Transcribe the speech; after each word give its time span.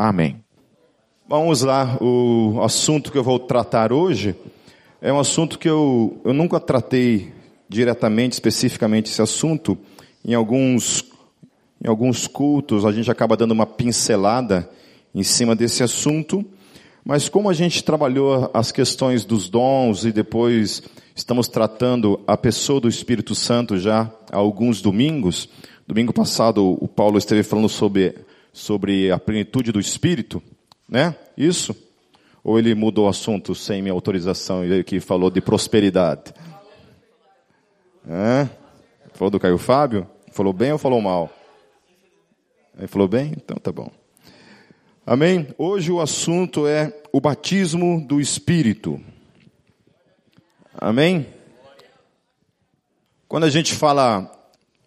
Amém. 0.00 0.36
Vamos 1.28 1.62
lá, 1.62 1.98
o 2.00 2.60
assunto 2.62 3.10
que 3.10 3.18
eu 3.18 3.24
vou 3.24 3.36
tratar 3.36 3.92
hoje 3.92 4.32
é 5.02 5.12
um 5.12 5.18
assunto 5.18 5.58
que 5.58 5.68
eu, 5.68 6.20
eu 6.24 6.32
nunca 6.32 6.60
tratei 6.60 7.32
diretamente, 7.68 8.34
especificamente 8.34 9.10
esse 9.10 9.20
assunto. 9.20 9.76
Em 10.24 10.34
alguns, 10.34 11.04
em 11.84 11.88
alguns 11.88 12.28
cultos 12.28 12.84
a 12.84 12.92
gente 12.92 13.10
acaba 13.10 13.36
dando 13.36 13.50
uma 13.50 13.66
pincelada 13.66 14.70
em 15.12 15.24
cima 15.24 15.56
desse 15.56 15.82
assunto, 15.82 16.44
mas 17.04 17.28
como 17.28 17.50
a 17.50 17.52
gente 17.52 17.82
trabalhou 17.82 18.48
as 18.54 18.70
questões 18.70 19.24
dos 19.24 19.50
dons 19.50 20.04
e 20.04 20.12
depois 20.12 20.80
estamos 21.12 21.48
tratando 21.48 22.20
a 22.24 22.36
pessoa 22.36 22.80
do 22.80 22.88
Espírito 22.88 23.34
Santo 23.34 23.76
já 23.76 24.08
há 24.30 24.36
alguns 24.36 24.80
domingos, 24.80 25.48
domingo 25.88 26.12
passado 26.12 26.78
o 26.80 26.86
Paulo 26.86 27.18
esteve 27.18 27.42
falando 27.42 27.68
sobre, 27.68 28.14
sobre 28.58 29.08
a 29.08 29.18
plenitude 29.20 29.70
do 29.70 29.78
Espírito, 29.78 30.42
né? 30.88 31.14
Isso? 31.36 31.76
Ou 32.42 32.58
ele 32.58 32.74
mudou 32.74 33.06
o 33.06 33.08
assunto 33.08 33.54
sem 33.54 33.80
minha 33.80 33.92
autorização 33.92 34.64
e 34.64 34.82
que 34.82 34.98
falou 34.98 35.30
de 35.30 35.40
prosperidade? 35.40 36.34
É? 38.08 38.48
Falou 39.14 39.30
do 39.30 39.38
Caio 39.38 39.58
Fábio? 39.58 40.08
Falou 40.32 40.52
bem 40.52 40.72
ou 40.72 40.78
falou 40.78 41.00
mal? 41.00 41.30
Ele 42.76 42.88
falou 42.88 43.06
bem? 43.06 43.32
Então 43.36 43.56
tá 43.58 43.70
bom. 43.70 43.92
Amém? 45.06 45.54
Hoje 45.56 45.92
o 45.92 46.00
assunto 46.00 46.66
é 46.66 46.92
o 47.12 47.20
batismo 47.20 48.04
do 48.04 48.20
Espírito. 48.20 49.00
Amém? 50.74 51.28
Quando 53.28 53.44
a 53.44 53.50
gente 53.50 53.72
fala 53.72 54.30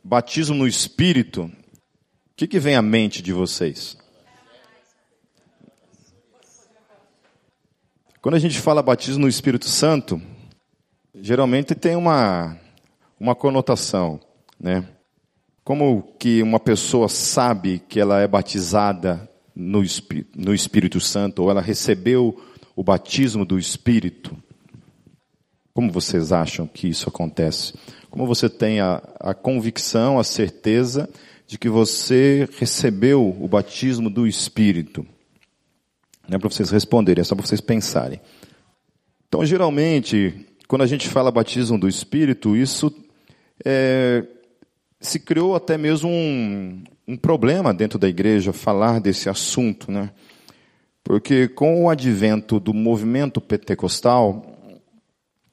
batismo 0.03 0.55
no 0.55 0.67
Espírito, 0.67 1.49
que, 2.41 2.47
que 2.47 2.59
vem 2.59 2.75
à 2.75 2.81
mente 2.81 3.21
de 3.21 3.31
vocês? 3.31 3.95
Quando 8.19 8.33
a 8.33 8.39
gente 8.39 8.59
fala 8.59 8.81
batismo 8.81 9.21
no 9.21 9.27
Espírito 9.27 9.67
Santo, 9.67 10.19
geralmente 11.13 11.75
tem 11.75 11.95
uma, 11.95 12.57
uma 13.19 13.35
conotação, 13.35 14.19
né? 14.59 14.83
Como 15.63 16.15
que 16.17 16.41
uma 16.41 16.59
pessoa 16.59 17.07
sabe 17.07 17.77
que 17.87 17.99
ela 17.99 18.19
é 18.19 18.27
batizada 18.27 19.29
no, 19.55 19.83
no 20.35 20.53
Espírito 20.53 20.99
Santo, 20.99 21.43
ou 21.43 21.51
ela 21.51 21.61
recebeu 21.61 22.41
o 22.75 22.83
batismo 22.83 23.45
do 23.45 23.59
Espírito? 23.59 24.35
Como 25.75 25.91
vocês 25.91 26.31
acham 26.31 26.65
que 26.65 26.87
isso 26.87 27.07
acontece? 27.07 27.75
Como 28.09 28.25
você 28.25 28.49
tem 28.49 28.79
a, 28.79 28.95
a 29.19 29.33
convicção, 29.35 30.17
a 30.17 30.23
certeza 30.23 31.07
de 31.51 31.57
que 31.57 31.67
você 31.67 32.47
recebeu 32.57 33.35
o 33.37 33.45
batismo 33.45 34.09
do 34.09 34.25
Espírito? 34.25 35.05
Não 36.25 36.37
é 36.37 36.39
para 36.39 36.49
vocês 36.49 36.69
responderem, 36.69 37.19
é 37.19 37.25
só 37.25 37.35
para 37.35 37.45
vocês 37.45 37.59
pensarem. 37.59 38.21
Então, 39.27 39.45
geralmente, 39.45 40.45
quando 40.65 40.83
a 40.83 40.87
gente 40.87 41.09
fala 41.09 41.29
batismo 41.29 41.77
do 41.77 41.89
Espírito, 41.89 42.55
isso 42.55 42.89
é, 43.65 44.25
se 44.97 45.19
criou 45.19 45.53
até 45.53 45.77
mesmo 45.77 46.07
um, 46.07 46.85
um 47.05 47.17
problema 47.17 47.73
dentro 47.73 47.99
da 47.99 48.07
igreja 48.07 48.53
falar 48.53 49.01
desse 49.01 49.27
assunto, 49.27 49.91
né? 49.91 50.09
Porque 51.03 51.49
com 51.49 51.83
o 51.83 51.89
advento 51.89 52.61
do 52.61 52.73
movimento 52.73 53.41
pentecostal, 53.41 54.57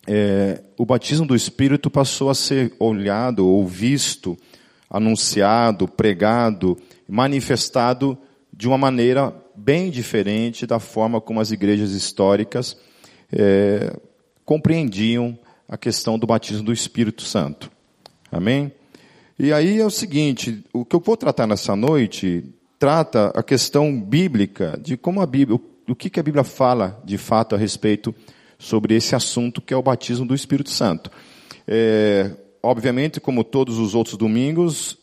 é, 0.07 0.63
o 0.77 0.87
batismo 0.87 1.27
do 1.27 1.35
Espírito 1.35 1.91
passou 1.91 2.31
a 2.31 2.37
ser 2.37 2.73
olhado 2.79 3.45
ou 3.45 3.67
visto, 3.67 4.39
anunciado, 4.91 5.87
pregado, 5.87 6.77
manifestado 7.09 8.17
de 8.53 8.67
uma 8.67 8.79
maneira 8.79 9.35
bem 9.55 9.91
diferente 9.91 10.67
da 10.67 10.79
forma 10.79 11.21
como 11.21 11.41
as 11.41 11.51
igrejas 11.51 11.91
históricas 11.93 12.77
é, 13.33 13.95
compreendiam 14.45 15.39
a 15.69 15.77
questão 15.77 16.19
do 16.19 16.27
batismo 16.27 16.63
do 16.63 16.73
Espírito 16.73 17.23
Santo. 17.23 17.71
Amém? 18.33 18.73
E 19.39 19.53
aí 19.53 19.79
é 19.79 19.87
o 19.87 19.91
seguinte, 19.91 20.65
o 20.73 20.85
que 20.85 20.97
eu 20.97 21.01
vou 21.01 21.17
tratar 21.17 21.47
nessa 21.47 21.77
noite 21.77 22.45
trata 22.79 23.33
a 23.35 23.43
questão 23.43 24.01
bíblica 24.01 24.79
de 24.83 24.97
como 24.97 25.21
a 25.21 25.27
Bíblia, 25.27 25.61
o 25.89 25.95
que, 25.95 26.11
que 26.11 26.21
a 26.21 26.23
Bíblia 26.23 26.45
fala 26.45 27.01
de 27.05 27.19
fato 27.19 27.55
a 27.55 27.59
respeito 27.59 28.15
sobre 28.59 28.95
esse 28.95 29.15
assunto 29.15 29.61
que 29.61 29.73
é 29.73 29.77
o 29.77 29.83
batismo 29.83 30.27
do 30.27 30.35
Espírito 30.35 30.71
Santo. 30.71 31.11
É, 31.67 32.31
obviamente, 32.63 33.21
como 33.21 33.45
todos 33.45 33.79
os 33.79 33.95
outros 33.95 34.17
domingos, 34.17 34.97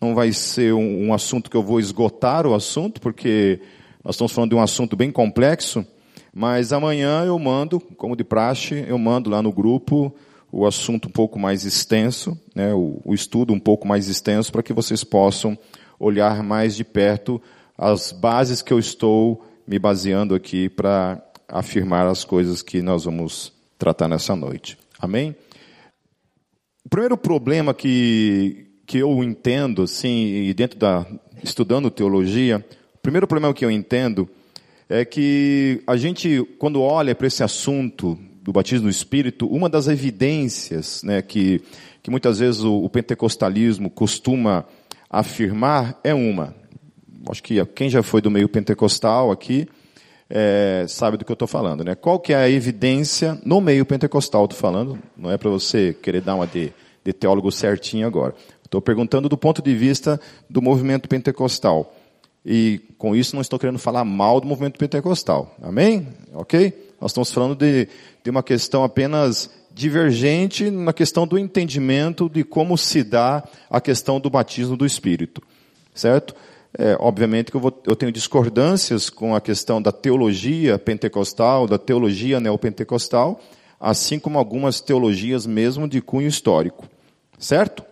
não 0.00 0.14
vai 0.14 0.32
ser 0.32 0.72
um, 0.72 1.08
um 1.08 1.14
assunto 1.14 1.50
que 1.50 1.56
eu 1.56 1.62
vou 1.62 1.78
esgotar 1.78 2.46
o 2.46 2.54
assunto, 2.54 3.00
porque 3.00 3.60
nós 4.04 4.14
estamos 4.14 4.32
falando 4.32 4.50
de 4.50 4.56
um 4.56 4.62
assunto 4.62 4.96
bem 4.96 5.10
complexo, 5.10 5.86
mas 6.34 6.72
amanhã 6.72 7.24
eu 7.24 7.38
mando, 7.38 7.78
como 7.80 8.16
de 8.16 8.24
praxe, 8.24 8.84
eu 8.88 8.98
mando 8.98 9.30
lá 9.30 9.42
no 9.42 9.52
grupo 9.52 10.14
o 10.50 10.66
assunto 10.66 11.08
um 11.08 11.10
pouco 11.10 11.38
mais 11.38 11.64
extenso, 11.64 12.38
né, 12.54 12.74
o, 12.74 13.00
o 13.04 13.14
estudo 13.14 13.52
um 13.54 13.58
pouco 13.58 13.86
mais 13.86 14.08
extenso, 14.08 14.52
para 14.52 14.62
que 14.62 14.72
vocês 14.72 15.02
possam 15.02 15.56
olhar 15.98 16.42
mais 16.42 16.76
de 16.76 16.84
perto 16.84 17.40
as 17.76 18.12
bases 18.12 18.60
que 18.60 18.72
eu 18.72 18.78
estou 18.78 19.44
me 19.66 19.78
baseando 19.78 20.34
aqui 20.34 20.68
para 20.68 21.22
afirmar 21.48 22.06
as 22.06 22.24
coisas 22.24 22.60
que 22.60 22.82
nós 22.82 23.04
vamos 23.04 23.52
tratar 23.78 24.08
nessa 24.08 24.36
noite. 24.36 24.78
Amém? 24.98 25.34
O 26.84 26.88
primeiro 26.88 27.16
problema 27.16 27.72
que, 27.72 28.66
que 28.86 28.98
eu 28.98 29.22
entendo, 29.22 29.82
assim, 29.82 30.48
e 30.48 30.54
dentro 30.54 30.78
da, 30.78 31.06
estudando 31.42 31.90
teologia, 31.90 32.64
primeiro 33.02 33.26
problema 33.26 33.54
que 33.54 33.64
eu 33.64 33.70
entendo 33.70 34.28
é 34.88 35.04
que 35.04 35.82
a 35.86 35.96
gente, 35.96 36.46
quando 36.58 36.82
olha 36.82 37.14
para 37.14 37.26
esse 37.26 37.42
assunto 37.42 38.18
do 38.42 38.52
batismo 38.52 38.86
do 38.86 38.90
Espírito, 38.90 39.46
uma 39.46 39.68
das 39.68 39.88
evidências 39.88 41.02
né, 41.02 41.22
que, 41.22 41.62
que 42.02 42.10
muitas 42.10 42.40
vezes 42.40 42.62
o, 42.62 42.84
o 42.84 42.90
pentecostalismo 42.90 43.88
costuma 43.88 44.64
afirmar 45.08 45.98
é 46.02 46.12
uma. 46.12 46.54
Acho 47.28 47.42
que 47.42 47.64
quem 47.66 47.88
já 47.88 48.02
foi 48.02 48.20
do 48.20 48.30
meio 48.30 48.48
pentecostal 48.48 49.30
aqui 49.30 49.68
é, 50.34 50.86
sabe 50.88 51.18
do 51.18 51.26
que 51.26 51.30
eu 51.30 51.34
estou 51.34 51.46
falando. 51.46 51.84
Né? 51.84 51.94
Qual 51.94 52.18
que 52.18 52.32
é 52.32 52.36
a 52.36 52.48
evidência 52.48 53.38
no 53.44 53.60
meio 53.60 53.84
pentecostal? 53.84 54.44
Estou 54.44 54.58
falando, 54.58 54.98
não 55.14 55.30
é 55.30 55.36
para 55.36 55.50
você 55.50 55.94
querer 56.02 56.22
dar 56.22 56.36
uma 56.36 56.46
de, 56.46 56.72
de 57.04 57.12
teólogo 57.12 57.52
certinho 57.52 58.06
agora. 58.06 58.34
Estou 58.64 58.80
perguntando 58.80 59.28
do 59.28 59.36
ponto 59.36 59.60
de 59.60 59.74
vista 59.74 60.18
do 60.48 60.62
movimento 60.62 61.06
pentecostal. 61.06 61.94
E 62.44 62.80
com 62.96 63.14
isso 63.14 63.36
não 63.36 63.42
estou 63.42 63.58
querendo 63.58 63.78
falar 63.78 64.04
mal 64.06 64.40
do 64.40 64.46
movimento 64.46 64.78
pentecostal. 64.78 65.54
Amém? 65.60 66.08
Ok? 66.32 66.92
Nós 66.98 67.10
estamos 67.10 67.30
falando 67.30 67.54
de, 67.54 67.86
de 68.24 68.30
uma 68.30 68.42
questão 68.42 68.82
apenas 68.82 69.50
divergente 69.74 70.70
na 70.70 70.94
questão 70.94 71.26
do 71.26 71.38
entendimento 71.38 72.30
de 72.30 72.42
como 72.42 72.78
se 72.78 73.04
dá 73.04 73.44
a 73.68 73.80
questão 73.82 74.18
do 74.18 74.30
batismo 74.30 74.78
do 74.78 74.86
Espírito. 74.86 75.42
Certo? 75.94 76.34
É, 76.78 76.96
obviamente 76.98 77.50
que 77.50 77.56
eu, 77.56 77.60
vou, 77.60 77.82
eu, 77.86 77.94
tenho 77.94 78.10
discordâncias 78.10 79.10
com 79.10 79.34
a 79.34 79.40
questão 79.40 79.80
da 79.80 79.92
teologia 79.92 80.78
pentecostal, 80.78 81.66
da 81.66 81.76
teologia 81.76 82.40
neopentecostal, 82.40 83.40
assim 83.78 84.18
como 84.18 84.38
algumas 84.38 84.80
teologias 84.80 85.46
mesmo 85.46 85.86
de 85.86 86.00
cunho 86.00 86.28
histórico. 86.28 86.88
Certo? 87.38 87.84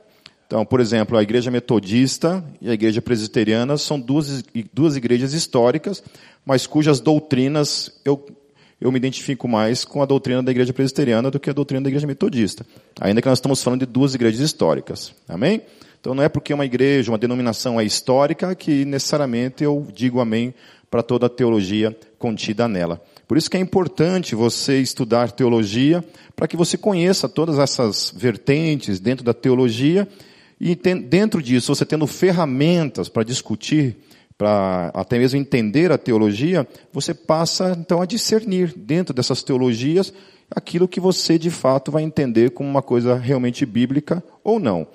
Então, 0.46 0.64
por 0.64 0.80
exemplo, 0.80 1.16
a 1.16 1.22
igreja 1.22 1.50
metodista 1.50 2.42
e 2.60 2.70
a 2.70 2.72
igreja 2.72 3.00
presbiteriana 3.00 3.76
são 3.76 4.00
duas, 4.00 4.42
duas 4.72 4.96
igrejas 4.96 5.32
históricas, 5.32 6.02
mas 6.44 6.66
cujas 6.66 6.98
doutrinas 6.98 7.92
eu, 8.04 8.26
eu 8.80 8.90
me 8.90 8.98
identifico 8.98 9.46
mais 9.46 9.84
com 9.84 10.02
a 10.02 10.06
doutrina 10.06 10.42
da 10.42 10.50
igreja 10.50 10.72
presbiteriana 10.72 11.30
do 11.30 11.38
que 11.38 11.50
a 11.50 11.52
doutrina 11.52 11.82
da 11.82 11.88
igreja 11.88 12.06
metodista. 12.06 12.66
Ainda 13.00 13.20
que 13.22 13.28
nós 13.28 13.38
estamos 13.38 13.62
falando 13.62 13.80
de 13.80 13.86
duas 13.86 14.14
igrejas 14.14 14.40
históricas. 14.40 15.14
Amém? 15.28 15.62
Então 16.00 16.14
não 16.14 16.22
é 16.22 16.28
porque 16.28 16.54
uma 16.54 16.64
igreja, 16.64 17.10
uma 17.12 17.18
denominação 17.18 17.78
é 17.78 17.84
histórica 17.84 18.54
que 18.54 18.84
necessariamente 18.84 19.62
eu 19.62 19.86
digo 19.94 20.20
amém 20.20 20.54
para 20.90 21.02
toda 21.02 21.26
a 21.26 21.30
teologia 21.30 21.96
contida 22.18 22.66
nela. 22.66 23.00
Por 23.28 23.36
isso 23.36 23.50
que 23.50 23.56
é 23.56 23.60
importante 23.60 24.34
você 24.34 24.80
estudar 24.80 25.30
teologia, 25.30 26.04
para 26.34 26.48
que 26.48 26.56
você 26.56 26.76
conheça 26.76 27.28
todas 27.28 27.58
essas 27.58 28.12
vertentes 28.16 28.98
dentro 28.98 29.24
da 29.24 29.32
teologia 29.32 30.08
e 30.60 30.74
dentro 30.74 31.42
disso, 31.42 31.74
você 31.74 31.86
tendo 31.86 32.06
ferramentas 32.06 33.08
para 33.08 33.22
discutir, 33.22 33.96
para 34.36 34.90
até 34.94 35.18
mesmo 35.18 35.38
entender 35.38 35.92
a 35.92 35.98
teologia, 35.98 36.66
você 36.92 37.14
passa 37.14 37.76
então 37.78 38.02
a 38.02 38.06
discernir 38.06 38.74
dentro 38.76 39.14
dessas 39.14 39.42
teologias 39.42 40.12
aquilo 40.50 40.88
que 40.88 40.98
você 40.98 41.38
de 41.38 41.50
fato 41.50 41.92
vai 41.92 42.02
entender 42.02 42.50
como 42.50 42.68
uma 42.68 42.82
coisa 42.82 43.14
realmente 43.14 43.64
bíblica 43.64 44.22
ou 44.42 44.58
não. 44.58 44.86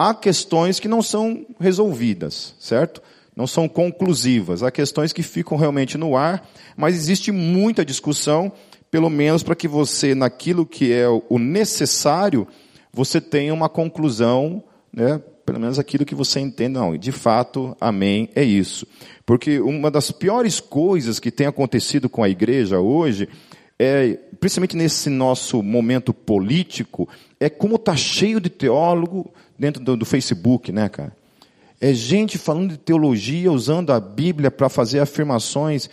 Há 0.00 0.14
questões 0.14 0.78
que 0.78 0.86
não 0.86 1.02
são 1.02 1.44
resolvidas, 1.58 2.54
certo? 2.60 3.02
Não 3.34 3.48
são 3.48 3.68
conclusivas. 3.68 4.62
Há 4.62 4.70
questões 4.70 5.12
que 5.12 5.24
ficam 5.24 5.58
realmente 5.58 5.98
no 5.98 6.16
ar, 6.16 6.48
mas 6.76 6.94
existe 6.94 7.32
muita 7.32 7.84
discussão, 7.84 8.52
pelo 8.92 9.10
menos 9.10 9.42
para 9.42 9.56
que 9.56 9.66
você, 9.66 10.14
naquilo 10.14 10.64
que 10.64 10.92
é 10.92 11.08
o 11.08 11.36
necessário, 11.36 12.46
você 12.92 13.20
tenha 13.20 13.52
uma 13.52 13.68
conclusão 13.68 14.62
né, 14.92 15.20
pelo 15.44 15.58
menos 15.58 15.78
aquilo 15.78 16.04
que 16.04 16.14
você 16.14 16.38
entende. 16.38 16.74
Não, 16.74 16.96
de 16.96 17.10
fato, 17.10 17.76
amém, 17.80 18.28
é 18.34 18.44
isso. 18.44 18.86
Porque 19.26 19.58
uma 19.58 19.90
das 19.90 20.12
piores 20.12 20.60
coisas 20.60 21.18
que 21.18 21.30
tem 21.30 21.46
acontecido 21.46 22.08
com 22.08 22.22
a 22.22 22.28
igreja 22.28 22.78
hoje 22.78 23.28
é, 23.78 24.18
principalmente 24.40 24.76
nesse 24.76 25.08
nosso 25.08 25.62
momento 25.62 26.12
político, 26.12 27.08
é 27.38 27.48
como 27.48 27.76
está 27.76 27.94
cheio 27.94 28.40
de 28.40 28.50
teólogo 28.50 29.32
dentro 29.58 29.82
do, 29.82 29.96
do, 29.96 30.04
Facebook, 30.04 30.72
né, 30.72 30.88
cara? 30.88 31.16
É 31.80 31.94
gente 31.94 32.38
falando 32.38 32.72
de 32.72 32.78
teologia, 32.78 33.52
usando 33.52 33.92
a 33.92 34.00
Bíblia 34.00 34.50
para 34.50 34.68
fazer 34.68 34.98
afirmações 34.98 35.88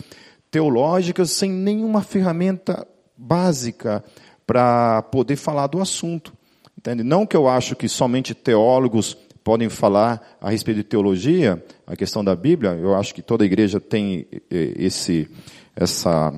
teológicas 0.49 1.29
sem 1.29 1.51
nenhuma 1.51 2.01
ferramenta 2.01 2.87
básica 3.15 4.03
para 4.47 5.03
poder 5.03 5.35
falar 5.35 5.67
do 5.67 5.79
assunto. 5.79 6.33
Entende? 6.77 7.03
Não 7.03 7.25
que 7.25 7.37
eu 7.37 7.47
acho 7.47 7.75
que 7.75 7.87
somente 7.87 8.33
teólogos 8.33 9.15
podem 9.43 9.69
falar 9.69 10.37
a 10.41 10.49
respeito 10.49 10.77
de 10.77 10.83
teologia, 10.83 11.63
a 11.85 11.95
questão 11.95 12.23
da 12.23 12.35
Bíblia, 12.35 12.71
eu 12.71 12.95
acho 12.95 13.13
que 13.13 13.21
toda 13.21 13.45
igreja 13.45 13.79
tem 13.79 14.25
eh, 14.49 14.73
esse, 14.75 15.29
essa, 15.75 16.33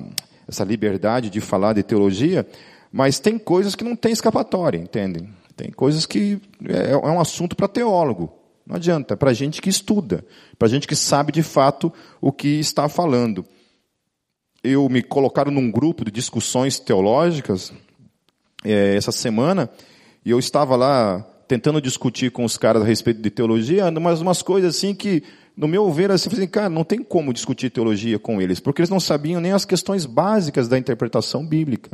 essa 0.48 0.64
liberdade 0.64 1.28
de 1.28 1.40
falar 1.40 1.74
de 1.74 1.82
teologia, 1.82 2.46
mas 2.90 3.20
tem 3.20 3.38
coisas 3.38 3.74
que 3.74 3.84
não 3.84 3.94
tem 3.94 4.12
escapatória, 4.12 4.78
entendem? 4.78 5.28
Tem 5.54 5.70
coisas 5.70 6.06
que 6.06 6.40
é, 6.66 6.92
é 6.92 6.96
um 6.96 7.20
assunto 7.20 7.54
para 7.54 7.68
teólogo. 7.68 8.32
Não 8.66 8.76
adianta, 8.76 9.14
é 9.14 9.16
para 9.16 9.32
gente 9.32 9.60
que 9.60 9.68
estuda, 9.68 10.24
para 10.58 10.68
gente 10.68 10.86
que 10.86 10.96
sabe 10.96 11.32
de 11.32 11.42
fato 11.42 11.92
o 12.20 12.32
que 12.32 12.60
está 12.60 12.88
falando. 12.88 13.44
Eu 14.62 14.88
me 14.88 15.02
colocaram 15.02 15.50
num 15.50 15.70
grupo 15.70 16.04
de 16.04 16.10
discussões 16.10 16.78
teológicas 16.78 17.72
é, 18.64 18.96
essa 18.96 19.12
semana 19.12 19.70
e 20.24 20.30
eu 20.30 20.38
estava 20.38 20.76
lá 20.76 21.24
tentando 21.46 21.80
discutir 21.80 22.30
com 22.30 22.44
os 22.44 22.58
caras 22.58 22.82
a 22.82 22.84
respeito 22.84 23.22
de 23.22 23.30
teologia, 23.30 23.90
mas 23.90 24.20
umas 24.20 24.42
coisas 24.42 24.76
assim 24.76 24.94
que 24.94 25.22
no 25.58 25.66
meu 25.66 25.90
ver, 25.90 26.12
assim, 26.12 26.28
assim, 26.32 26.46
cara, 26.46 26.68
não 26.68 26.84
tem 26.84 27.02
como 27.02 27.32
discutir 27.32 27.68
teologia 27.68 28.16
com 28.16 28.40
eles, 28.40 28.60
porque 28.60 28.80
eles 28.80 28.88
não 28.88 29.00
sabiam 29.00 29.40
nem 29.40 29.50
as 29.50 29.64
questões 29.64 30.06
básicas 30.06 30.68
da 30.68 30.78
interpretação 30.78 31.44
bíblica, 31.44 31.90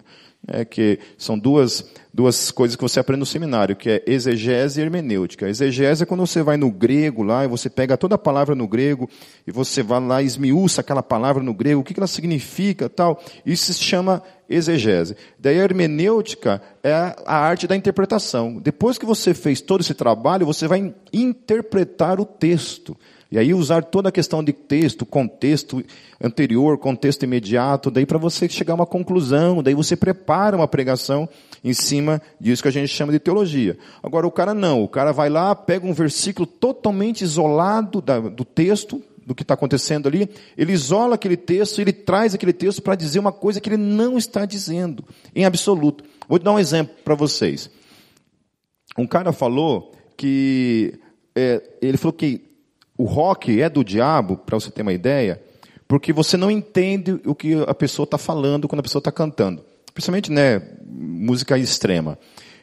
é, 0.47 0.65
que 0.65 0.99
são 1.17 1.39
duas, 1.39 1.85
duas 2.13 2.51
coisas 2.51 2.77
que 2.77 2.83
você 2.83 3.01
aprende 3.01 3.21
no 3.21 3.27
seminário, 3.27 3.77
que 3.77 3.91
é 3.91 4.03
exegese 4.07 4.81
e 4.81 4.83
hermenêutica. 4.83 5.49
Exegese 5.49 6.03
é 6.03 6.07
quando 6.07 6.27
você 6.27 6.43
vai 6.43 6.57
no 6.57 6.71
grego 6.71 7.23
lá, 7.23 7.45
e 7.45 7.49
você 7.49 7.71
pega 7.71 7.97
toda 7.97 8.15
a 8.15 8.19
palavra 8.19 8.55
no 8.55 8.69
grego, 8.69 9.09
e 9.47 9.53
você 9.53 9.83
vai 9.83 10.01
lá 10.01 10.23
e 10.23 10.27
esmiuça 10.27 10.81
aquela 10.81 11.03
palavra 11.03 11.43
no 11.43 11.55
grego, 11.55 11.81
o 11.81 11.85
que 11.85 11.99
ela 11.99 12.07
significa 12.07 12.89
tal, 12.89 13.23
isso 13.45 13.73
se 13.73 13.83
chama 13.83 14.23
exegese. 14.49 15.17
Daí 15.39 15.59
a 15.59 15.65
hermenêutica 15.65 16.61
é 16.83 16.93
a 16.93 17.39
arte 17.39 17.67
da 17.67 17.75
interpretação. 17.75 18.61
Depois 18.61 18.99
que 18.99 19.07
você 19.07 19.33
fez 19.33 19.61
todo 19.61 19.81
esse 19.81 19.95
trabalho, 19.95 20.47
você 20.47 20.69
vai 20.69 20.95
interpretar 21.13 22.21
o 22.21 22.27
texto. 22.27 22.97
E 23.35 23.39
aí 23.39 23.53
usar 23.53 23.83
toda 23.83 24.11
a 24.11 24.13
questão 24.13 24.45
de 24.45 24.53
texto, 24.53 25.05
contexto 25.05 25.83
anterior, 26.23 26.79
contexto 26.79 27.25
imediato, 27.25 27.91
daí 27.91 28.07
para 28.07 28.17
você 28.17 28.49
chegar 28.49 28.75
a 28.75 28.77
uma 28.77 28.87
conclusão, 28.87 29.61
daí 29.61 29.75
você 29.75 29.97
prepara 29.97 30.34
uma 30.55 30.67
pregação 30.67 31.29
em 31.63 31.73
cima 31.73 32.21
disso 32.41 32.63
que 32.63 32.69
a 32.69 32.73
gente 32.73 32.89
chama 32.89 33.13
de 33.13 33.19
teologia. 33.19 33.79
Agora 34.03 34.27
o 34.27 34.31
cara 34.31 34.53
não, 34.53 34.83
o 34.83 34.89
cara 34.89 35.13
vai 35.13 35.31
lá, 35.31 35.55
pega 35.55 35.87
um 35.87 35.93
versículo 35.93 36.47
totalmente 36.47 37.23
isolado 37.23 38.03
da, 38.03 38.19
do 38.19 38.45
texto, 38.45 39.03
do 39.27 39.35
que 39.35 39.43
está 39.43 39.55
acontecendo 39.55 40.07
ali, 40.07 40.29
ele 40.57 40.73
isola 40.73 41.15
aquele 41.15 41.37
texto, 41.37 41.81
ele 41.81 41.93
traz 41.93 42.35
aquele 42.35 42.53
texto 42.53 42.83
para 42.83 42.95
dizer 42.95 43.19
uma 43.19 43.33
coisa 43.33 43.61
que 43.61 43.69
ele 43.69 43.77
não 43.77 44.19
está 44.19 44.45
dizendo, 44.45 45.05
em 45.35 45.45
absoluto. 45.45 46.05
Vou 46.29 46.39
dar 46.39 46.53
um 46.53 46.59
exemplo 46.59 46.95
para 47.05 47.15
vocês. 47.15 47.71
Um 48.99 49.07
cara 49.07 49.33
falou 49.33 49.93
que, 50.17 50.99
é, 51.35 51.63
ele 51.81 51.97
falou 51.97 52.13
que 52.13 52.43
o 52.97 53.05
rock 53.05 53.61
é 53.61 53.69
do 53.69 53.83
diabo, 53.83 54.37
para 54.37 54.59
você 54.59 54.71
ter 54.71 54.83
uma 54.83 54.93
ideia, 54.93 55.43
porque 55.89 56.13
você 56.13 56.37
não 56.37 56.51
entende 56.51 57.21
o 57.25 57.35
que 57.35 57.55
a 57.67 57.75
pessoa 57.75 58.05
está 58.05 58.19
falando 58.19 58.69
quando 58.69 58.81
a 58.81 58.83
pessoa 58.83 59.01
está 59.01 59.11
cantando. 59.11 59.65
Principalmente, 59.95 60.31
né, 60.31 60.61
música 60.85 61.57
extrema. 61.57 62.19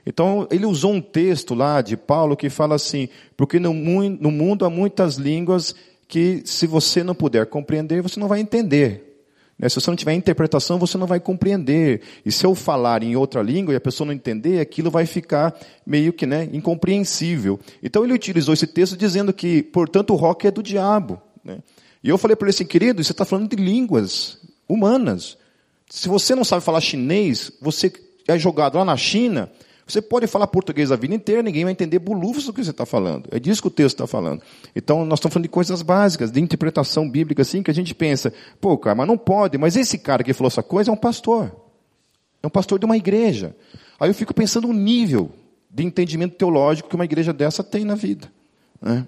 Então, 0.05 0.47
ele 0.51 0.65
usou 0.65 0.93
um 0.93 1.01
texto 1.01 1.55
lá 1.55 1.81
de 1.81 1.95
Paulo 1.95 2.35
que 2.35 2.49
fala 2.49 2.75
assim, 2.75 3.07
porque 3.37 3.59
no, 3.59 3.73
no 3.73 4.31
mundo 4.31 4.65
há 4.65 4.69
muitas 4.69 5.15
línguas 5.15 5.73
que 6.07 6.41
se 6.45 6.67
você 6.67 7.03
não 7.03 7.15
puder 7.15 7.45
compreender, 7.45 8.01
você 8.01 8.19
não 8.19 8.27
vai 8.27 8.41
entender. 8.41 9.11
Né? 9.57 9.69
Se 9.69 9.75
você 9.75 9.89
não 9.89 9.95
tiver 9.95 10.13
interpretação, 10.13 10.79
você 10.79 10.97
não 10.97 11.07
vai 11.07 11.19
compreender. 11.19 12.01
E 12.25 12.31
se 12.31 12.45
eu 12.45 12.55
falar 12.55 13.03
em 13.03 13.15
outra 13.15 13.41
língua 13.41 13.73
e 13.73 13.77
a 13.77 13.81
pessoa 13.81 14.07
não 14.07 14.13
entender, 14.13 14.59
aquilo 14.59 14.89
vai 14.89 15.05
ficar 15.05 15.55
meio 15.85 16.11
que 16.11 16.25
né, 16.25 16.49
incompreensível. 16.51 17.59
Então 17.81 18.03
ele 18.03 18.13
utilizou 18.13 18.53
esse 18.53 18.67
texto 18.67 18.97
dizendo 18.97 19.31
que, 19.31 19.61
portanto, 19.61 20.11
o 20.11 20.15
rock 20.15 20.47
é 20.47 20.51
do 20.51 20.63
diabo. 20.63 21.21
Né? 21.45 21.59
E 22.03 22.09
eu 22.09 22.17
falei 22.17 22.35
para 22.35 22.47
ele 22.47 22.55
assim, 22.55 22.65
querido, 22.65 23.03
você 23.03 23.11
está 23.11 23.23
falando 23.23 23.49
de 23.49 23.55
línguas 23.55 24.39
humanas. 24.67 25.37
Se 25.91 26.07
você 26.07 26.33
não 26.33 26.45
sabe 26.45 26.63
falar 26.63 26.79
chinês, 26.79 27.51
você 27.59 27.91
é 28.25 28.39
jogado 28.39 28.77
lá 28.77 28.85
na 28.85 28.95
China, 28.95 29.51
você 29.85 30.01
pode 30.01 30.25
falar 30.25 30.47
português 30.47 30.89
a 30.89 30.95
vida 30.95 31.13
inteira, 31.13 31.43
ninguém 31.43 31.65
vai 31.65 31.73
entender 31.73 31.99
bolufas 31.99 32.45
do 32.45 32.53
que 32.53 32.63
você 32.63 32.71
está 32.71 32.85
falando. 32.85 33.27
É 33.29 33.37
disso 33.37 33.61
que 33.61 33.67
o 33.67 33.71
texto 33.71 33.95
está 33.95 34.07
falando. 34.07 34.41
Então, 34.73 35.03
nós 35.05 35.19
estamos 35.19 35.33
falando 35.33 35.43
de 35.43 35.49
coisas 35.49 35.81
básicas, 35.81 36.31
de 36.31 36.39
interpretação 36.39 37.09
bíblica, 37.09 37.41
assim, 37.41 37.61
que 37.61 37.69
a 37.69 37.73
gente 37.73 37.93
pensa, 37.93 38.33
pô, 38.61 38.77
cara, 38.77 38.95
mas 38.95 39.05
não 39.05 39.17
pode. 39.17 39.57
Mas 39.57 39.75
esse 39.75 39.97
cara 39.97 40.23
que 40.23 40.31
falou 40.31 40.47
essa 40.47 40.63
coisa 40.63 40.89
é 40.89 40.93
um 40.93 40.97
pastor. 40.97 41.53
É 42.41 42.47
um 42.47 42.49
pastor 42.49 42.79
de 42.79 42.85
uma 42.85 42.95
igreja. 42.95 43.53
Aí 43.99 44.09
eu 44.09 44.13
fico 44.13 44.33
pensando 44.33 44.69
o 44.69 44.73
nível 44.73 45.29
de 45.69 45.83
entendimento 45.83 46.37
teológico 46.37 46.87
que 46.87 46.95
uma 46.95 47.03
igreja 47.03 47.33
dessa 47.33 47.65
tem 47.65 47.83
na 47.83 47.95
vida. 47.95 48.31
Né? 48.81 49.05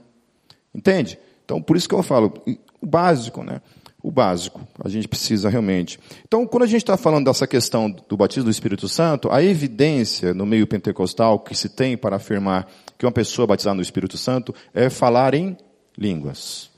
Entende? 0.75 1.17
Então, 1.45 1.61
por 1.61 1.77
isso 1.77 1.87
que 1.87 1.95
eu 1.95 2.03
falo, 2.03 2.33
o 2.81 2.85
básico, 2.85 3.41
né? 3.41 3.61
O 4.03 4.11
básico. 4.11 4.67
A 4.83 4.89
gente 4.89 5.07
precisa 5.07 5.49
realmente. 5.49 5.97
Então, 6.27 6.45
quando 6.45 6.63
a 6.63 6.67
gente 6.67 6.81
está 6.81 6.97
falando 6.97 7.25
dessa 7.25 7.47
questão 7.47 7.89
do 7.89 8.17
batismo 8.17 8.43
do 8.43 8.51
Espírito 8.51 8.89
Santo, 8.89 9.31
a 9.31 9.41
evidência 9.41 10.33
no 10.33 10.45
meio 10.45 10.67
pentecostal 10.67 11.39
que 11.39 11.55
se 11.55 11.69
tem 11.69 11.95
para 11.95 12.17
afirmar 12.17 12.67
que 12.97 13.05
uma 13.05 13.11
pessoa 13.11 13.47
batizada 13.47 13.75
no 13.75 13.81
Espírito 13.81 14.17
Santo 14.17 14.53
é 14.73 14.89
falar 14.89 15.33
em 15.33 15.55
línguas. 15.97 16.69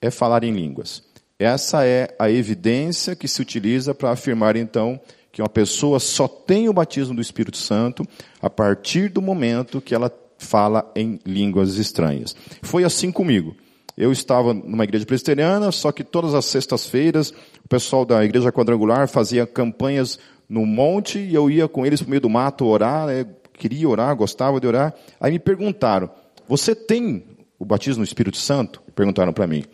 É 0.00 0.12
falar 0.12 0.44
em 0.44 0.52
línguas. 0.52 1.02
Essa 1.36 1.84
é 1.84 2.14
a 2.18 2.30
evidência 2.30 3.16
que 3.16 3.26
se 3.26 3.42
utiliza 3.42 3.92
para 3.92 4.12
afirmar, 4.12 4.56
então, 4.56 5.00
que 5.32 5.42
uma 5.42 5.48
pessoa 5.48 5.98
só 5.98 6.28
tem 6.28 6.68
o 6.68 6.72
batismo 6.72 7.16
do 7.16 7.22
Espírito 7.22 7.56
Santo 7.56 8.06
a 8.40 8.48
partir 8.48 9.08
do 9.08 9.20
momento 9.20 9.80
que 9.80 9.94
ela 9.94 10.12
fala 10.38 10.90
em 10.94 11.18
línguas 11.26 11.76
estranhas. 11.76 12.34
Foi 12.62 12.84
assim 12.84 13.10
comigo. 13.10 13.56
Eu 13.98 14.12
estava 14.12 14.54
numa 14.54 14.84
igreja 14.84 15.04
presbiteriana, 15.04 15.72
só 15.72 15.90
que 15.90 16.04
todas 16.04 16.32
as 16.32 16.44
sextas-feiras 16.44 17.34
o 17.64 17.68
pessoal 17.68 18.04
da 18.04 18.24
igreja 18.24 18.52
quadrangular 18.52 19.08
fazia 19.08 19.44
campanhas 19.44 20.20
no 20.48 20.64
monte 20.64 21.18
e 21.18 21.34
eu 21.34 21.50
ia 21.50 21.66
com 21.66 21.84
eles 21.84 22.00
para 22.00 22.08
meio 22.08 22.20
do 22.20 22.30
mato 22.30 22.64
orar, 22.64 23.08
né? 23.08 23.26
queria 23.54 23.88
orar, 23.88 24.14
gostava 24.14 24.60
de 24.60 24.68
orar. 24.68 24.94
Aí 25.20 25.32
me 25.32 25.40
perguntaram: 25.40 26.08
Você 26.46 26.76
tem 26.76 27.24
o 27.58 27.64
batismo 27.64 27.98
no 27.98 28.04
Espírito 28.04 28.36
Santo? 28.36 28.80
Perguntaram 28.94 29.32
para 29.32 29.48
mim. 29.48 29.64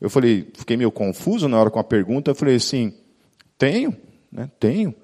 Eu 0.00 0.08
falei, 0.08 0.48
fiquei 0.54 0.76
meio 0.76 0.92
confuso 0.92 1.48
na 1.48 1.58
hora 1.58 1.68
com 1.70 1.80
a 1.80 1.84
pergunta. 1.84 2.30
Eu 2.30 2.34
falei 2.36 2.54
assim: 2.54 2.94
Tenho, 3.58 3.96
né? 4.30 4.48
Tenho. 4.60 4.94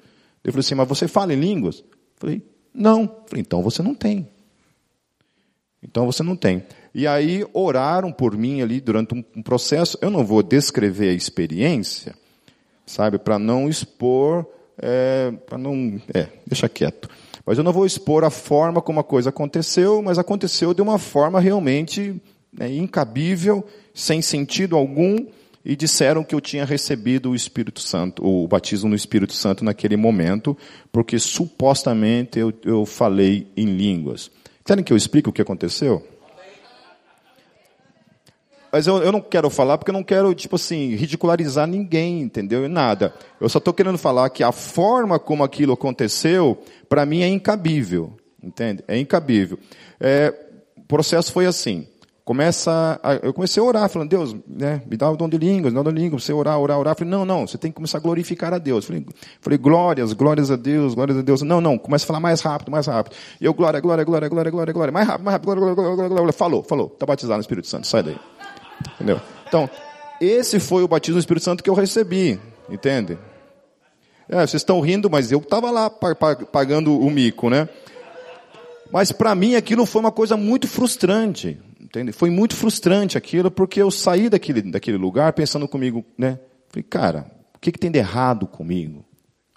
Eu 0.44 0.52
falei 0.52 0.60
assim: 0.60 0.76
Mas 0.76 0.88
você 0.88 1.08
fala 1.08 1.34
em 1.34 1.40
línguas? 1.40 1.80
Eu 1.80 1.86
falei: 2.14 2.42
Não. 2.72 3.02
Eu 3.02 3.24
falei, 3.26 3.40
então 3.40 3.62
você 3.64 3.82
não 3.82 3.96
tem. 3.96 4.28
Então 5.82 6.06
você 6.06 6.22
não 6.22 6.36
tem. 6.36 6.62
E 6.94 7.06
aí 7.06 7.46
oraram 7.52 8.12
por 8.12 8.36
mim 8.36 8.62
ali 8.62 8.80
durante 8.80 9.14
um, 9.14 9.42
processo. 9.42 9.96
Eu 10.00 10.10
não 10.10 10.24
vou 10.24 10.42
descrever 10.42 11.10
a 11.10 11.14
experiência, 11.14 12.14
sabe, 12.84 13.18
para 13.18 13.38
não 13.38 13.68
expor, 13.68 14.44
é, 14.76 15.32
para 15.46 15.56
não, 15.56 16.00
é, 16.12 16.26
deixa 16.46 16.68
quieto. 16.68 17.08
Mas 17.46 17.58
eu 17.58 17.64
não 17.64 17.72
vou 17.72 17.86
expor 17.86 18.24
a 18.24 18.30
forma 18.30 18.82
como 18.82 19.00
a 19.00 19.04
coisa 19.04 19.30
aconteceu, 19.30 20.02
mas 20.02 20.18
aconteceu 20.18 20.74
de 20.74 20.82
uma 20.82 20.98
forma 20.98 21.40
realmente 21.40 22.20
né, 22.52 22.72
incabível, 22.72 23.64
sem 23.94 24.20
sentido 24.20 24.76
algum, 24.76 25.26
e 25.64 25.76
disseram 25.76 26.24
que 26.24 26.34
eu 26.34 26.40
tinha 26.40 26.64
recebido 26.64 27.30
o 27.30 27.34
Espírito 27.34 27.80
Santo, 27.80 28.24
o 28.24 28.48
batismo 28.48 28.88
no 28.88 28.96
Espírito 28.96 29.34
Santo 29.34 29.64
naquele 29.64 29.96
momento, 29.96 30.56
porque 30.90 31.18
supostamente 31.18 32.38
eu, 32.38 32.52
eu 32.64 32.86
falei 32.86 33.46
em 33.56 33.66
línguas. 33.66 34.30
Querem 34.64 34.82
que 34.82 34.92
eu 34.92 34.96
explique 34.96 35.28
o 35.28 35.32
que 35.32 35.42
aconteceu? 35.42 36.06
Mas 38.72 38.86
eu, 38.86 38.98
eu 38.98 39.10
não 39.10 39.20
quero 39.20 39.50
falar 39.50 39.78
porque 39.78 39.90
eu 39.90 39.94
não 39.94 40.04
quero, 40.04 40.32
tipo 40.34 40.56
assim, 40.56 40.94
ridicularizar 40.94 41.66
ninguém, 41.66 42.20
entendeu? 42.20 42.68
Nada. 42.68 43.12
Eu 43.40 43.48
só 43.48 43.58
estou 43.58 43.74
querendo 43.74 43.98
falar 43.98 44.30
que 44.30 44.44
a 44.44 44.52
forma 44.52 45.18
como 45.18 45.42
aquilo 45.42 45.72
aconteceu, 45.72 46.62
para 46.88 47.04
mim 47.04 47.22
é 47.22 47.28
incabível. 47.28 48.12
Entende? 48.42 48.82
É 48.88 48.96
incabível. 48.98 49.58
É, 50.00 50.32
o 50.76 50.82
processo 50.82 51.32
foi 51.32 51.46
assim. 51.46 51.86
começa 52.24 52.98
a, 53.02 53.14
eu 53.14 53.34
comecei 53.34 53.60
a 53.60 53.66
orar, 53.66 53.88
falando, 53.88 54.08
Deus, 54.08 54.36
né, 54.46 54.80
me 54.88 54.96
dá 54.96 55.10
o 55.10 55.16
dom 55.16 55.28
de 55.28 55.36
línguas, 55.36 55.72
me 55.72 55.74
dá 55.74 55.80
o 55.80 55.84
dom 55.84 55.92
de 55.92 56.00
línguas, 56.00 56.22
você 56.22 56.32
orar, 56.32 56.58
orar, 56.58 56.78
orar. 56.78 56.92
Eu 56.92 56.96
falei, 56.96 57.10
não, 57.10 57.24
não, 57.24 57.46
você 57.46 57.58
tem 57.58 57.70
que 57.70 57.74
começar 57.74 57.98
a 57.98 58.00
glorificar 58.00 58.54
a 58.54 58.58
Deus. 58.58 58.84
Eu 58.84 58.88
falei, 58.88 59.06
falei, 59.40 59.58
glórias, 59.58 60.12
glórias 60.12 60.50
a 60.50 60.56
Deus, 60.56 60.94
glórias 60.94 61.18
a 61.18 61.22
Deus. 61.22 61.42
Não, 61.42 61.60
não, 61.60 61.76
começa 61.76 62.04
a 62.04 62.06
falar 62.06 62.20
mais 62.20 62.40
rápido, 62.40 62.70
mais 62.70 62.86
rápido. 62.86 63.16
E 63.40 63.44
eu, 63.44 63.52
glória, 63.52 63.80
glória, 63.80 64.04
glória, 64.04 64.28
glória, 64.28 64.50
glória, 64.50 64.72
glória, 64.72 64.92
mais 64.92 65.06
rápido, 65.06 65.24
mais 65.24 65.34
rápido, 65.34 65.46
glória, 65.46 65.60
glória, 65.60 65.74
glória, 65.74 65.96
glória, 65.96 66.16
glória. 66.16 66.32
Falou, 66.32 66.62
falou, 66.62 66.86
está 66.86 67.04
batizado 67.04 67.36
no 67.36 67.42
Espírito 67.42 67.66
Santo, 67.66 67.86
sai 67.86 68.04
daí. 68.04 68.39
Entendeu? 68.94 69.20
Então, 69.46 69.68
esse 70.20 70.60
foi 70.60 70.82
o 70.82 70.88
batismo 70.88 71.16
do 71.16 71.20
Espírito 71.20 71.44
Santo 71.44 71.62
que 71.62 71.70
eu 71.70 71.74
recebi, 71.74 72.38
entende? 72.68 73.18
É, 74.28 74.46
vocês 74.46 74.60
estão 74.60 74.80
rindo, 74.80 75.10
mas 75.10 75.32
eu 75.32 75.38
estava 75.38 75.70
lá 75.70 75.90
pagando 75.90 76.98
o 76.98 77.10
mico, 77.10 77.50
né? 77.50 77.68
Mas 78.92 79.12
para 79.12 79.34
mim 79.34 79.54
aquilo 79.54 79.86
foi 79.86 80.00
uma 80.00 80.12
coisa 80.12 80.36
muito 80.36 80.68
frustrante, 80.68 81.58
entende? 81.80 82.12
Foi 82.12 82.30
muito 82.30 82.54
frustrante 82.54 83.16
aquilo, 83.16 83.50
porque 83.50 83.80
eu 83.80 83.90
saí 83.90 84.28
daquele, 84.28 84.62
daquele 84.62 84.96
lugar 84.96 85.32
pensando 85.32 85.66
comigo, 85.66 86.04
né? 86.18 86.38
Falei, 86.68 86.84
cara, 86.84 87.30
o 87.54 87.58
que, 87.58 87.72
que 87.72 87.78
tem 87.78 87.90
de 87.90 87.98
errado 87.98 88.46
comigo? 88.46 89.04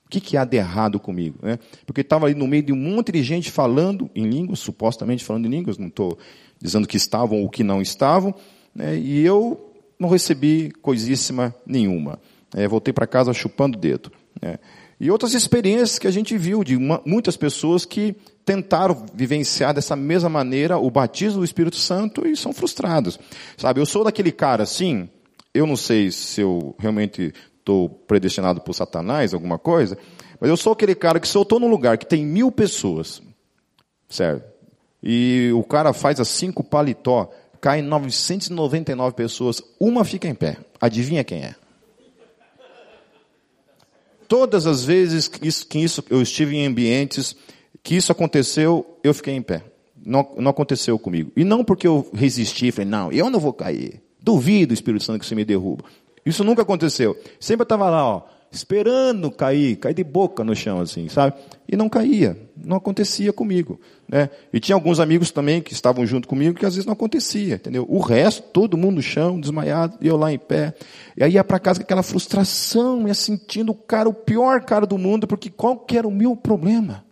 O 0.06 0.10
que, 0.10 0.20
que 0.20 0.38
há 0.38 0.46
de 0.46 0.58
errado 0.58 1.00
comigo? 1.00 1.40
Né? 1.42 1.58
Porque 1.86 2.02
estava 2.02 2.28
ali 2.28 2.36
no 2.36 2.48
meio 2.48 2.64
de 2.64 2.72
um 2.72 2.76
monte 2.76 3.12
de 3.12 3.24
gente 3.24 3.50
falando 3.50 4.10
em 4.16 4.28
línguas, 4.28 4.60
supostamente 4.60 5.24
falando 5.24 5.46
em 5.46 5.50
línguas, 5.50 5.78
não 5.78 5.88
estou 5.88 6.18
dizendo 6.60 6.88
que 6.88 6.98
estavam 6.98 7.42
ou 7.42 7.50
que 7.50 7.64
não 7.64 7.82
estavam, 7.82 8.34
né? 8.76 8.98
e 8.98 9.26
eu 9.26 9.74
não 10.00 10.10
recebi 10.10 10.72
coisíssima 10.82 11.54
nenhuma. 11.66 12.20
É, 12.56 12.68
voltei 12.68 12.94
para 12.94 13.08
casa 13.08 13.34
chupando 13.34 13.78
o 13.78 13.82
dedo. 13.82 14.12
Né? 14.42 14.60
E 15.00 15.10
outras 15.10 15.34
experiências 15.34 16.00
que 16.00 16.08
a 16.08 16.12
gente 16.12 16.38
viu 16.38 16.64
de 16.64 16.76
uma, 16.76 17.02
muitas 17.06 17.36
pessoas 17.36 17.86
que 17.86 18.16
tentaram 18.46 19.06
vivenciar 19.14 19.74
dessa 19.74 19.96
mesma 19.96 20.30
maneira 20.30 20.78
o 20.78 20.90
batismo 20.92 21.40
do 21.40 21.46
Espírito 21.46 21.78
Santo 21.78 22.28
e 22.28 22.36
são 22.36 22.54
frustrados. 22.54 23.20
Sabe, 23.58 23.80
eu 23.80 23.86
sou 23.86 24.04
daquele 24.04 24.32
cara 24.32 24.64
assim, 24.64 25.10
eu 25.54 25.66
não 25.66 25.76
sei 25.76 26.12
se 26.12 26.42
eu 26.42 26.76
realmente 26.78 27.34
estou 27.60 27.90
predestinado 27.90 28.62
por 28.62 28.74
Satanás, 28.74 29.34
alguma 29.34 29.58
coisa, 29.58 29.98
mas 30.40 30.50
eu 30.50 30.58
sou 30.58 30.74
aquele 30.74 30.96
cara 30.96 31.20
que 31.20 31.28
se 31.28 31.38
eu 31.38 31.44
estou 31.44 31.60
num 31.60 31.70
lugar 31.70 31.98
que 31.98 32.06
tem 32.06 32.26
mil 32.26 32.52
pessoas, 32.52 33.22
certo? 34.10 34.52
E 35.02 35.52
o 35.54 35.64
cara 35.64 35.92
faz 35.94 36.20
as 36.20 36.28
cinco 36.28 36.64
paletó, 36.64 37.30
cai 37.64 37.82
999 37.82 39.16
pessoas, 39.16 39.64
uma 39.80 40.04
fica 40.04 40.28
em 40.28 40.36
pé. 40.36 40.58
Adivinha 40.82 41.24
quem 41.24 41.44
é? 41.44 41.56
Todas 44.28 44.68
as 44.68 44.84
vezes 44.84 45.30
que 45.30 45.48
isso, 45.48 45.66
que 45.66 45.80
isso 45.80 46.04
eu 46.10 46.22
estive 46.22 46.58
em 46.58 46.66
ambientes 46.66 47.34
que 47.82 47.96
isso 47.96 48.12
aconteceu, 48.12 49.00
eu 49.02 49.14
fiquei 49.14 49.34
em 49.34 49.42
pé. 49.42 49.64
Não, 50.06 50.30
não 50.38 50.52
aconteceu 50.52 51.00
comigo. 51.00 51.32
E 51.38 51.46
não 51.46 51.64
porque 51.64 51.88
eu 51.88 52.06
resisti, 52.14 52.70
falei, 52.70 52.90
não, 52.90 53.10
eu 53.14 53.30
não 53.30 53.40
vou 53.40 53.54
cair. 53.54 54.02
Duvido, 54.22 54.74
Espírito 54.74 55.06
Santo, 55.06 55.20
que 55.22 55.26
você 55.26 55.34
me 55.34 55.46
derruba. 55.46 55.86
Isso 56.26 56.44
nunca 56.44 56.64
aconteceu. 56.64 57.18
Sempre 57.40 57.64
estava 57.64 57.90
lá, 57.90 58.06
ó, 58.06 58.24
esperando 58.54 59.32
cair, 59.32 59.76
cair 59.78 59.94
de 59.94 60.04
boca 60.04 60.44
no 60.44 60.56
chão, 60.56 60.80
assim, 60.80 61.10
sabe? 61.10 61.36
E 61.68 61.76
não 61.76 61.90
caía, 61.90 62.38
não 62.56 62.78
acontecia 62.78 63.34
comigo, 63.34 63.80
né? 64.08 64.30
E 64.54 64.60
tinha 64.60 64.76
alguns 64.76 65.00
amigos 65.00 65.32
também 65.32 65.62
que 65.62 65.74
estavam 65.74 66.06
junto 66.06 66.28
comigo 66.28 66.58
que 66.58 66.66
às 66.66 66.76
vezes 66.76 66.86
não 66.86 66.94
acontecia, 66.94 67.56
entendeu? 67.56 67.86
O 67.90 68.00
resto, 68.00 68.44
todo 68.54 68.78
mundo 68.78 68.96
no 68.98 69.02
chão, 69.02 69.40
desmaiado, 69.40 69.98
e 70.00 70.08
eu 70.08 70.16
lá 70.16 70.32
em 70.32 70.38
pé. 70.38 70.76
E 71.18 71.24
aí 71.24 71.34
ia 71.34 71.44
para 71.44 71.60
casa 71.60 71.80
com 71.80 71.84
aquela 71.84 72.04
frustração, 72.04 73.08
ia 73.08 73.14
sentindo 73.16 73.72
o 73.72 73.76
cara, 73.76 74.08
o 74.08 74.14
pior 74.14 74.62
cara 74.62 74.86
do 74.86 74.98
mundo, 74.98 75.26
porque 75.26 75.50
qual 75.50 75.78
que 75.78 75.98
era 75.98 76.08
o 76.08 76.12
meu 76.12 76.36
problema? 76.36 77.04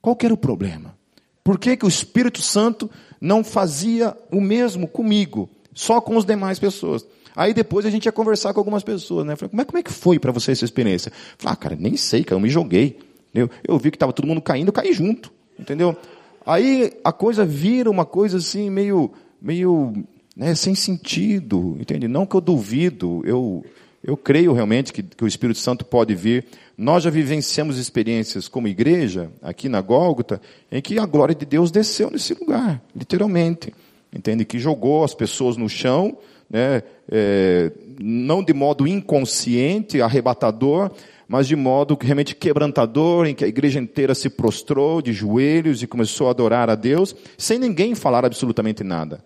Qual 0.00 0.16
que 0.16 0.24
era 0.24 0.34
o 0.34 0.38
problema? 0.38 0.96
Por 1.44 1.58
que, 1.58 1.76
que 1.76 1.84
o 1.84 1.88
Espírito 1.88 2.40
Santo 2.40 2.90
não 3.20 3.44
fazia 3.44 4.16
o 4.32 4.40
mesmo 4.40 4.88
comigo, 4.88 5.50
só 5.74 6.00
com 6.00 6.16
as 6.16 6.24
demais 6.24 6.58
pessoas? 6.58 7.04
Aí 7.40 7.54
depois 7.54 7.86
a 7.86 7.90
gente 7.90 8.04
ia 8.04 8.12
conversar 8.12 8.52
com 8.52 8.60
algumas 8.60 8.82
pessoas, 8.82 9.24
né? 9.24 9.34
Falei, 9.34 9.48
como 9.48 9.62
é, 9.62 9.64
como 9.64 9.78
é 9.78 9.82
que 9.82 9.90
foi 9.90 10.18
para 10.18 10.30
você 10.30 10.52
essa 10.52 10.66
experiência? 10.66 11.10
Falei, 11.38 11.54
ah, 11.54 11.56
cara, 11.56 11.74
nem 11.74 11.96
sei, 11.96 12.22
cara, 12.22 12.36
eu 12.36 12.40
me 12.42 12.50
joguei. 12.50 12.98
Entendeu? 13.30 13.48
Eu 13.66 13.78
vi 13.78 13.90
que 13.90 13.96
estava 13.96 14.12
todo 14.12 14.26
mundo 14.26 14.42
caindo, 14.42 14.68
eu 14.68 14.72
caí 14.74 14.92
junto, 14.92 15.32
entendeu? 15.58 15.96
Aí 16.44 16.92
a 17.02 17.10
coisa 17.10 17.42
vira 17.42 17.90
uma 17.90 18.04
coisa 18.04 18.36
assim, 18.36 18.68
meio, 18.68 19.10
meio 19.40 19.90
né, 20.36 20.54
sem 20.54 20.74
sentido, 20.74 21.78
entende? 21.80 22.06
Não 22.06 22.26
que 22.26 22.34
eu 22.34 22.42
duvido, 22.42 23.22
eu, 23.24 23.64
eu 24.04 24.18
creio 24.18 24.52
realmente 24.52 24.92
que, 24.92 25.02
que 25.02 25.24
o 25.24 25.26
Espírito 25.26 25.60
Santo 25.60 25.82
pode 25.82 26.14
vir. 26.14 26.44
Nós 26.76 27.04
já 27.04 27.08
vivenciamos 27.08 27.78
experiências 27.78 28.48
como 28.48 28.68
igreja, 28.68 29.30
aqui 29.40 29.66
na 29.66 29.80
Gólgota, 29.80 30.42
em 30.70 30.82
que 30.82 30.98
a 30.98 31.06
glória 31.06 31.34
de 31.34 31.46
Deus 31.46 31.70
desceu 31.70 32.10
nesse 32.10 32.34
lugar, 32.34 32.82
literalmente. 32.94 33.72
Entende? 34.14 34.44
Que 34.44 34.58
jogou 34.58 35.04
as 35.04 35.14
pessoas 35.14 35.56
no 35.56 35.70
chão, 35.70 36.18
né, 36.50 36.82
é, 37.08 37.70
não 38.00 38.42
de 38.42 38.52
modo 38.52 38.86
inconsciente, 38.86 40.02
arrebatador, 40.02 40.90
mas 41.28 41.46
de 41.46 41.54
modo 41.54 41.96
realmente 42.00 42.34
quebrantador, 42.34 43.26
em 43.26 43.34
que 43.34 43.44
a 43.44 43.48
igreja 43.48 43.78
inteira 43.78 44.16
se 44.16 44.28
prostrou 44.28 45.00
de 45.00 45.12
joelhos 45.12 45.80
e 45.80 45.86
começou 45.86 46.26
a 46.26 46.30
adorar 46.30 46.68
a 46.68 46.74
Deus, 46.74 47.14
sem 47.38 47.56
ninguém 47.56 47.94
falar 47.94 48.24
absolutamente 48.24 48.82
nada. 48.82 49.24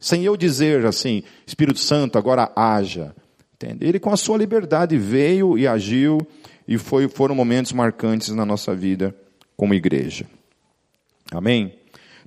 Sem 0.00 0.24
eu 0.24 0.34
dizer 0.34 0.86
assim, 0.86 1.22
Espírito 1.46 1.78
Santo, 1.78 2.16
agora 2.16 2.50
haja. 2.56 3.14
Entende? 3.54 3.86
Ele, 3.86 4.00
com 4.00 4.10
a 4.10 4.16
sua 4.16 4.38
liberdade, 4.38 4.96
veio 4.96 5.58
e 5.58 5.68
agiu, 5.68 6.18
e 6.66 6.78
foi, 6.78 7.06
foram 7.06 7.34
momentos 7.34 7.72
marcantes 7.72 8.30
na 8.30 8.46
nossa 8.46 8.74
vida 8.74 9.14
como 9.56 9.74
igreja. 9.74 10.24
Amém? 11.30 11.74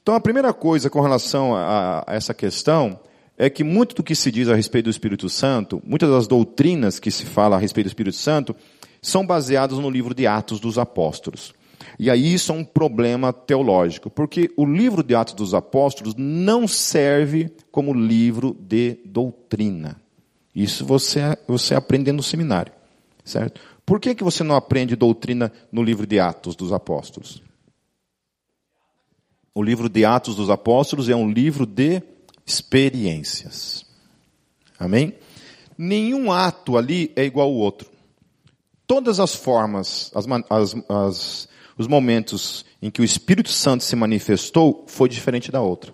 Então, 0.01 0.13
a 0.13 0.19
primeira 0.19 0.53
coisa 0.53 0.89
com 0.89 1.01
relação 1.01 1.55
a, 1.55 2.03
a 2.05 2.13
essa 2.13 2.33
questão 2.33 2.99
é 3.37 3.49
que 3.49 3.63
muito 3.63 3.95
do 3.95 4.03
que 4.03 4.15
se 4.15 4.31
diz 4.31 4.47
a 4.47 4.55
respeito 4.55 4.85
do 4.85 4.91
Espírito 4.91 5.29
Santo, 5.29 5.81
muitas 5.85 6.09
das 6.09 6.27
doutrinas 6.27 6.99
que 6.99 7.11
se 7.11 7.25
fala 7.25 7.55
a 7.55 7.59
respeito 7.59 7.87
do 7.87 7.89
Espírito 7.89 8.15
Santo, 8.15 8.55
são 9.01 9.25
baseadas 9.25 9.77
no 9.77 9.89
livro 9.89 10.13
de 10.13 10.25
Atos 10.25 10.59
dos 10.59 10.77
Apóstolos. 10.77 11.53
E 11.99 12.09
aí 12.09 12.33
isso 12.33 12.51
é 12.51 12.55
um 12.55 12.63
problema 12.63 13.31
teológico, 13.31 14.09
porque 14.09 14.51
o 14.57 14.65
livro 14.65 15.03
de 15.03 15.15
Atos 15.15 15.33
dos 15.33 15.53
Apóstolos 15.53 16.15
não 16.17 16.67
serve 16.67 17.51
como 17.71 17.93
livro 17.93 18.55
de 18.59 18.99
doutrina. 19.05 20.01
Isso 20.53 20.85
você, 20.85 21.37
você 21.47 21.75
aprende 21.75 22.11
no 22.11 22.23
seminário, 22.23 22.73
certo? 23.23 23.59
Por 23.85 23.99
que, 23.99 24.15
que 24.15 24.23
você 24.23 24.43
não 24.43 24.55
aprende 24.55 24.95
doutrina 24.95 25.51
no 25.71 25.83
livro 25.83 26.07
de 26.07 26.19
Atos 26.19 26.55
dos 26.55 26.73
Apóstolos? 26.73 27.43
O 29.53 29.61
livro 29.61 29.87
de 29.87 30.03
Atos 30.03 30.35
dos 30.35 30.49
Apóstolos 30.49 31.07
é 31.07 31.15
um 31.15 31.29
livro 31.29 31.65
de 31.65 32.01
experiências. 32.45 33.85
Amém? 34.79 35.15
Nenhum 35.77 36.31
ato 36.31 36.77
ali 36.77 37.11
é 37.15 37.23
igual 37.23 37.47
ao 37.47 37.55
outro. 37.55 37.89
Todas 38.87 39.19
as 39.19 39.33
formas, 39.33 40.11
as, 40.13 40.25
as, 40.49 40.75
as, 40.87 41.49
os 41.77 41.87
momentos 41.87 42.65
em 42.81 42.91
que 42.91 43.01
o 43.01 43.05
Espírito 43.05 43.49
Santo 43.49 43.83
se 43.83 43.95
manifestou 43.95 44.85
foi 44.87 45.09
diferente 45.09 45.51
da 45.51 45.61
outra. 45.61 45.93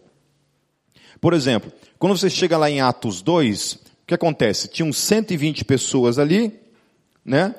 Por 1.22 1.34
exemplo, 1.34 1.72
quando 1.98 2.17
você 2.17 2.29
chega 2.29 2.58
lá 2.58 2.70
em 2.70 2.81
Atos 2.81 3.22
2, 3.22 3.74
o 3.74 3.79
que 4.08 4.13
acontece? 4.13 4.67
Tinham 4.67 4.91
120 4.91 5.63
pessoas 5.63 6.20
ali, 6.20 6.60
né? 7.24 7.55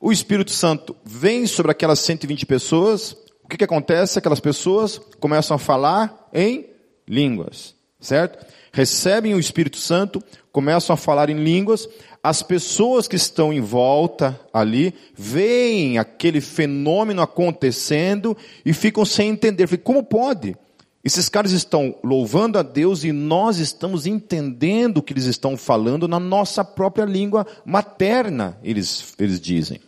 O 0.00 0.10
Espírito 0.10 0.52
Santo 0.52 0.96
vem 1.04 1.46
sobre 1.46 1.72
aquelas 1.72 1.98
120 1.98 2.46
pessoas. 2.46 3.12
O 3.44 3.48
que, 3.48 3.58
que 3.58 3.64
acontece? 3.64 4.18
Aquelas 4.18 4.40
pessoas 4.40 4.98
começam 5.18 5.56
a 5.56 5.58
falar 5.58 6.28
em 6.32 6.70
línguas, 7.06 7.74
certo? 8.00 8.44
Recebem 8.72 9.34
o 9.34 9.40
Espírito 9.40 9.76
Santo, 9.76 10.22
começam 10.52 10.94
a 10.94 10.96
falar 10.96 11.28
em 11.28 11.42
línguas. 11.42 11.88
As 12.22 12.42
pessoas 12.42 13.08
que 13.08 13.16
estão 13.16 13.52
em 13.52 13.60
volta 13.60 14.38
ali 14.52 14.94
veem 15.16 15.98
aquele 15.98 16.40
fenômeno 16.40 17.22
acontecendo 17.22 18.36
e 18.64 18.72
ficam 18.72 19.04
sem 19.04 19.30
entender. 19.30 19.66
Como 19.78 20.02
pode? 20.02 20.56
Esses 21.02 21.30
caras 21.30 21.52
estão 21.52 21.94
louvando 22.04 22.58
a 22.58 22.62
Deus 22.62 23.04
e 23.04 23.12
nós 23.12 23.58
estamos 23.58 24.06
entendendo 24.06 24.98
o 24.98 25.02
que 25.02 25.14
eles 25.14 25.24
estão 25.24 25.56
falando 25.56 26.06
na 26.06 26.20
nossa 26.20 26.62
própria 26.62 27.06
língua 27.06 27.46
materna, 27.64 28.58
eles, 28.62 29.14
eles 29.18 29.40
dizem. 29.40 29.80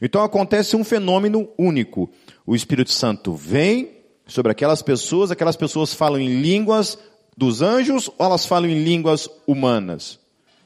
Então 0.00 0.22
acontece 0.22 0.76
um 0.76 0.84
fenômeno 0.84 1.48
único. 1.58 2.08
O 2.46 2.54
Espírito 2.54 2.92
Santo 2.92 3.34
vem 3.34 3.90
sobre 4.26 4.52
aquelas 4.52 4.80
pessoas, 4.80 5.32
aquelas 5.32 5.56
pessoas 5.56 5.92
falam 5.92 6.20
em 6.20 6.40
línguas 6.40 6.98
dos 7.36 7.62
anjos 7.62 8.08
ou 8.18 8.26
elas 8.26 8.46
falam 8.46 8.68
em 8.68 8.82
línguas 8.82 9.28
humanas? 9.46 10.18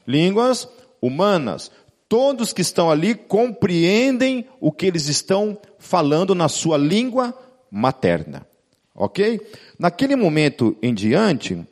Línguas 0.05 0.67
humanas. 1.01 1.71
Todos 2.07 2.53
que 2.53 2.61
estão 2.61 2.89
ali 2.89 3.13
compreendem 3.13 4.47
o 4.59 4.71
que 4.71 4.85
eles 4.85 5.07
estão 5.07 5.59
falando 5.77 6.33
na 6.33 6.49
sua 6.49 6.77
língua 6.77 7.37
materna. 7.69 8.47
Ok? 8.95 9.39
Naquele 9.77 10.15
momento 10.15 10.75
em 10.81 10.93
diante, 10.93 11.65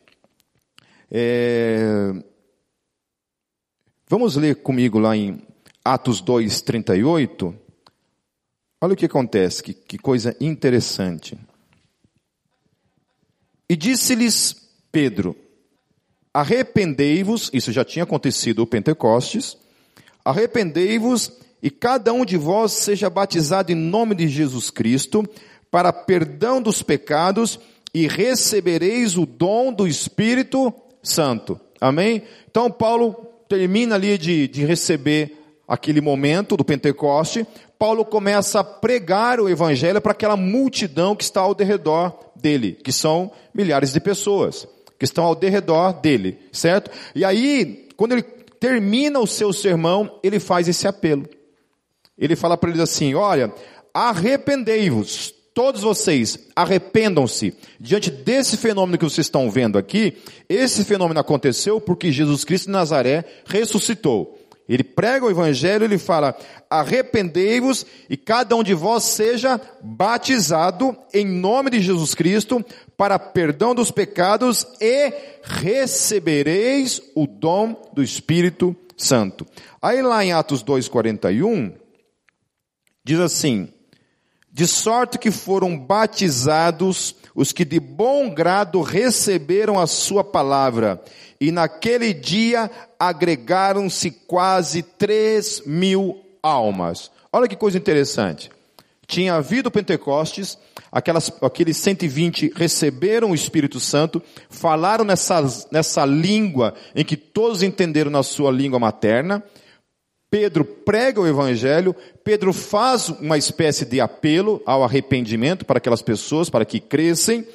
é... 1.12 2.14
vamos 4.08 4.36
ler 4.36 4.58
comigo 4.58 5.00
lá 5.00 5.18
em 5.18 5.42
Atos 5.84 6.22
2, 6.22 6.62
38. 6.62 7.56
Olha 8.80 8.94
o 8.94 8.96
que 8.96 9.06
acontece, 9.06 9.64
que, 9.64 9.74
que 9.74 9.98
coisa 9.98 10.36
interessante. 10.40 11.38
E 13.68 13.76
disse-lhes 13.76 14.67
Pedro, 14.92 15.36
arrependei-vos, 16.34 17.50
isso 17.54 17.72
já 17.72 17.84
tinha 17.84 18.04
acontecido 18.04 18.60
o 18.60 18.68
Pentecostes, 18.68 19.58
arrependei-vos 20.24 21.32
e 21.62 21.70
cada 21.70 22.14
um 22.14 22.24
de 22.24 22.38
vós 22.38 22.72
seja 22.74 23.10
batizado 23.10 23.72
em 23.72 23.76
nome 23.76 24.16
de 24.16 24.28
Jesus 24.28 24.70
Cristo 24.70 25.28
para 25.72 25.92
perdão 25.92 26.62
dos 26.62 26.82
pecados 26.84 27.60
e 27.94 28.08
recebereis 28.08 29.18
o 29.18 29.26
dom 29.26 29.74
do 29.74 29.88
Espírito 29.88 30.74
Santo. 31.02 31.60
Amém? 31.80 32.24
Então 32.50 32.70
Paulo 32.70 33.16
termina 33.48 33.96
ali 33.96 34.18
de, 34.18 34.48
de 34.48 34.66
receber 34.66 35.38
aquele 35.68 36.00
momento 36.00 36.56
do 36.56 36.64
Pentecoste, 36.64 37.46
Paulo 37.78 38.06
começa 38.06 38.62
a 38.62 38.64
pregar 38.64 39.40
o 39.40 39.50
evangelho 39.50 40.02
para 40.02 40.14
aquela 40.14 40.38
multidão 40.38 41.16
que 41.16 41.24
está 41.24 41.42
ao 41.42 41.54
derredor 41.54 42.18
dele, 42.36 42.72
que 42.72 42.92
são 42.92 43.32
milhares 43.54 43.92
de 43.94 44.00
pessoas, 44.00 44.68
que 44.98 45.06
estão 45.06 45.24
ao 45.24 45.36
derredor 45.36 45.94
dele, 45.94 46.40
certo? 46.52 46.92
E 47.14 47.24
aí, 47.24 47.88
quando 47.96 48.14
ele 48.14 48.24
termina 48.60 49.20
o 49.20 49.28
seu 49.28 49.54
sermão, 49.54 50.20
ele 50.24 50.40
faz 50.40 50.68
esse 50.68 50.88
apelo. 50.88 51.28
Ele 52.18 52.36
fala 52.36 52.58
para 52.58 52.70
eles 52.70 52.82
assim: 52.82 53.14
olha, 53.14 53.54
arrependei-vos, 53.94 55.34
todos 55.54 55.82
vocês, 55.82 56.40
arrependam-se. 56.56 57.54
Diante 57.80 58.10
desse 58.10 58.58
fenômeno 58.58 58.98
que 58.98 59.06
vocês 59.06 59.26
estão 59.28 59.50
vendo 59.50 59.78
aqui, 59.78 60.18
esse 60.50 60.84
fenômeno 60.84 61.20
aconteceu 61.20 61.80
porque 61.80 62.12
Jesus 62.12 62.44
Cristo 62.44 62.66
de 62.66 62.72
Nazaré 62.72 63.24
ressuscitou. 63.46 64.38
Ele 64.68 64.84
prega 64.84 65.26
o 65.26 65.30
evangelho, 65.30 65.86
ele 65.86 65.98
fala: 65.98 66.38
arrependei-vos 66.70 67.86
e 68.10 68.18
cada 68.18 68.56
um 68.56 68.64
de 68.64 68.74
vós 68.74 69.04
seja 69.04 69.62
batizado 69.82 70.98
em 71.14 71.26
nome 71.26 71.70
de 71.70 71.80
Jesus 71.80 72.14
Cristo 72.14 72.64
para 72.98 73.20
perdão 73.20 73.76
dos 73.76 73.92
pecados 73.92 74.66
e 74.82 75.14
recebereis 75.44 77.02
o 77.16 77.28
dom 77.28 77.90
do 77.94 78.04
Espírito 78.04 78.76
Santo. 78.98 79.46
Aí 79.80 80.02
lá 80.02 80.26
em 80.26 80.34
Atos 80.34 80.64
2:41 80.64 81.74
diz 83.06 83.20
assim: 83.20 83.72
de 84.58 84.66
sorte 84.66 85.20
que 85.20 85.30
foram 85.30 85.78
batizados 85.78 87.16
os 87.36 87.52
que 87.52 87.64
de 87.64 87.80
bom 87.80 88.28
grado 88.34 88.82
receberam 88.82 89.80
a 89.80 89.86
sua 89.86 90.24
palavra, 90.24 91.00
e 91.40 91.52
naquele 91.52 92.12
dia 92.12 92.72
agregaram-se 93.00 94.10
quase 94.10 94.82
três 94.82 95.62
mil 95.64 96.20
almas. 96.42 97.12
Olha 97.32 97.48
que 97.48 97.56
coisa 97.56 97.78
interessante. 97.78 98.50
Tinha 99.06 99.36
havido 99.36 99.70
Pentecostes, 99.70 100.58
aquelas, 100.92 101.32
aqueles 101.42 101.78
120 101.78 102.54
receberam 102.56 103.32
o 103.32 103.36
Espírito 103.36 103.80
Santo, 103.80 104.22
falaram 104.50 105.06
nessa, 105.06 106.06
língua 106.06 106.74
em 106.96 107.04
que 107.04 107.18
todos 107.18 107.64
entenderam 107.64 108.12
na 108.12 108.24
sua 108.24 108.52
língua 108.52 108.80
materna, 108.80 109.44
Pedro 110.30 110.66
prega 110.66 111.22
o 111.22 111.28
evangelho, 111.28 111.96
Pedro 112.24 112.52
faz 112.52 113.10
uma 113.10 113.38
espécie 113.38 113.86
de 113.86 114.02
apelo 114.02 114.62
ao 114.66 114.84
arrependimento 114.84 115.66
para 115.66 115.78
aquelas 115.78 116.02
pessoas, 116.02 116.50
para 116.50 116.66
que 116.66 116.80
crescem. 116.80 117.48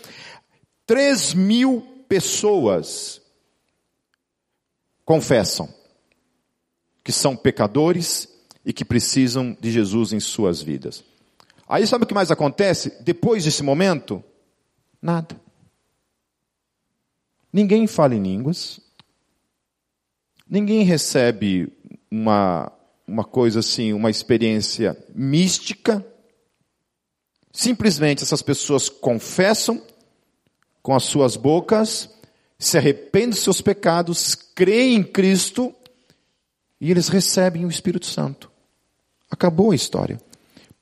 Três 0.86 1.34
mil 1.34 1.86
pessoas 2.08 3.20
confessam 5.04 5.68
que 7.04 7.12
são 7.12 7.36
pecadores 7.36 8.28
e 8.64 8.72
que 8.72 8.84
precisam 8.84 9.56
de 9.60 9.70
Jesus 9.70 10.12
em 10.12 10.20
suas 10.20 10.62
vidas. 10.62 11.04
Aí 11.72 11.86
sabe 11.86 12.04
o 12.04 12.06
que 12.06 12.12
mais 12.12 12.30
acontece? 12.30 12.92
Depois 13.00 13.44
desse 13.44 13.62
momento? 13.62 14.22
Nada. 15.00 15.40
Ninguém 17.50 17.86
fala 17.86 18.14
em 18.14 18.22
línguas. 18.22 18.78
Ninguém 20.46 20.84
recebe 20.84 21.72
uma, 22.10 22.70
uma 23.08 23.24
coisa 23.24 23.60
assim, 23.60 23.94
uma 23.94 24.10
experiência 24.10 25.02
mística. 25.14 26.04
Simplesmente 27.50 28.22
essas 28.22 28.42
pessoas 28.42 28.90
confessam 28.90 29.82
com 30.82 30.94
as 30.94 31.04
suas 31.04 31.36
bocas, 31.36 32.10
se 32.58 32.76
arrependem 32.76 33.30
dos 33.30 33.38
seus 33.38 33.62
pecados, 33.62 34.34
creem 34.34 34.96
em 34.96 35.02
Cristo 35.02 35.74
e 36.78 36.90
eles 36.90 37.08
recebem 37.08 37.64
o 37.64 37.70
Espírito 37.70 38.04
Santo. 38.04 38.52
Acabou 39.30 39.70
a 39.70 39.74
história. 39.74 40.20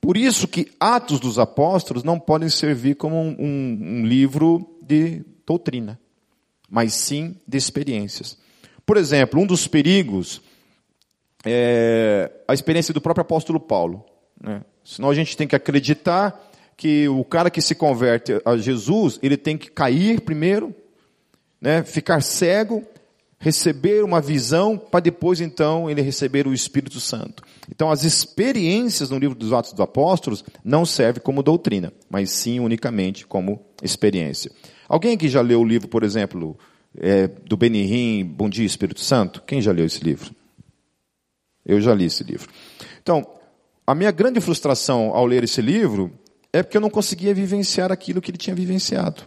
Por 0.01 0.17
isso 0.17 0.47
que 0.47 0.71
Atos 0.79 1.19
dos 1.19 1.37
Apóstolos 1.37 2.03
não 2.03 2.19
podem 2.19 2.49
servir 2.49 2.95
como 2.95 3.15
um, 3.15 3.35
um, 3.39 3.79
um 3.81 4.05
livro 4.05 4.75
de 4.81 5.23
doutrina, 5.45 5.99
mas 6.67 6.95
sim 6.95 7.35
de 7.47 7.55
experiências. 7.55 8.35
Por 8.83 8.97
exemplo, 8.97 9.39
um 9.39 9.45
dos 9.45 9.67
perigos 9.67 10.41
é 11.45 12.31
a 12.47 12.53
experiência 12.53 12.93
do 12.93 12.99
próprio 12.99 13.21
apóstolo 13.21 13.59
Paulo. 13.59 14.03
Né? 14.41 14.63
Senão 14.83 15.11
a 15.11 15.13
gente 15.13 15.37
tem 15.37 15.47
que 15.47 15.55
acreditar 15.55 16.49
que 16.75 17.07
o 17.07 17.23
cara 17.23 17.51
que 17.51 17.61
se 17.61 17.75
converte 17.75 18.41
a 18.43 18.57
Jesus, 18.57 19.19
ele 19.21 19.37
tem 19.37 19.55
que 19.55 19.69
cair 19.69 20.21
primeiro, 20.21 20.73
né? 21.61 21.83
ficar 21.83 22.21
cego, 22.21 22.83
receber 23.41 24.03
uma 24.03 24.21
visão, 24.21 24.77
para 24.77 24.99
depois 24.99 25.41
então 25.41 25.89
ele 25.89 25.99
receber 25.99 26.45
o 26.45 26.53
Espírito 26.53 26.99
Santo. 26.99 27.43
Então 27.69 27.89
as 27.89 28.03
experiências 28.03 29.09
no 29.09 29.17
livro 29.17 29.35
dos 29.35 29.51
Atos 29.51 29.71
dos 29.71 29.81
Apóstolos 29.81 30.45
não 30.63 30.85
servem 30.85 31.23
como 31.23 31.41
doutrina, 31.41 31.91
mas 32.07 32.29
sim 32.29 32.59
unicamente 32.59 33.25
como 33.25 33.59
experiência. 33.81 34.51
Alguém 34.87 35.17
que 35.17 35.27
já 35.27 35.41
leu 35.41 35.59
o 35.59 35.65
livro, 35.65 35.87
por 35.87 36.03
exemplo, 36.03 36.55
é, 36.95 37.27
do 37.27 37.57
Benihim, 37.57 38.23
Bom 38.25 38.47
Dia 38.47 38.63
Espírito 38.63 38.99
Santo? 38.99 39.41
Quem 39.41 39.59
já 39.59 39.71
leu 39.71 39.87
esse 39.87 40.03
livro? 40.03 40.35
Eu 41.65 41.81
já 41.81 41.95
li 41.95 42.05
esse 42.05 42.23
livro. 42.23 42.47
Então, 43.01 43.25
a 43.87 43.95
minha 43.95 44.11
grande 44.11 44.39
frustração 44.39 45.15
ao 45.15 45.25
ler 45.25 45.43
esse 45.43 45.63
livro 45.63 46.11
é 46.53 46.61
porque 46.61 46.77
eu 46.77 46.81
não 46.81 46.91
conseguia 46.91 47.33
vivenciar 47.33 47.91
aquilo 47.91 48.21
que 48.21 48.29
ele 48.29 48.37
tinha 48.37 48.55
vivenciado. 48.55 49.23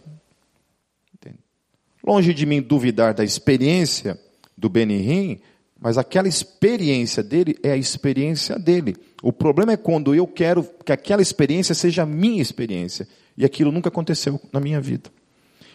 Longe 2.05 2.33
de 2.33 2.45
mim 2.45 2.61
duvidar 2.61 3.13
da 3.13 3.23
experiência 3.23 4.19
do 4.55 4.69
Benihim, 4.69 5.39
mas 5.79 5.97
aquela 5.97 6.27
experiência 6.27 7.23
dele 7.23 7.57
é 7.63 7.71
a 7.71 7.77
experiência 7.77 8.59
dele. 8.59 8.95
O 9.23 9.33
problema 9.33 9.73
é 9.73 9.77
quando 9.77 10.13
eu 10.13 10.27
quero 10.27 10.63
que 10.85 10.91
aquela 10.91 11.21
experiência 11.21 11.73
seja 11.73 12.03
a 12.03 12.05
minha 12.05 12.41
experiência. 12.41 13.07
E 13.35 13.43
aquilo 13.43 13.71
nunca 13.71 13.89
aconteceu 13.89 14.39
na 14.53 14.59
minha 14.59 14.79
vida. 14.79 15.09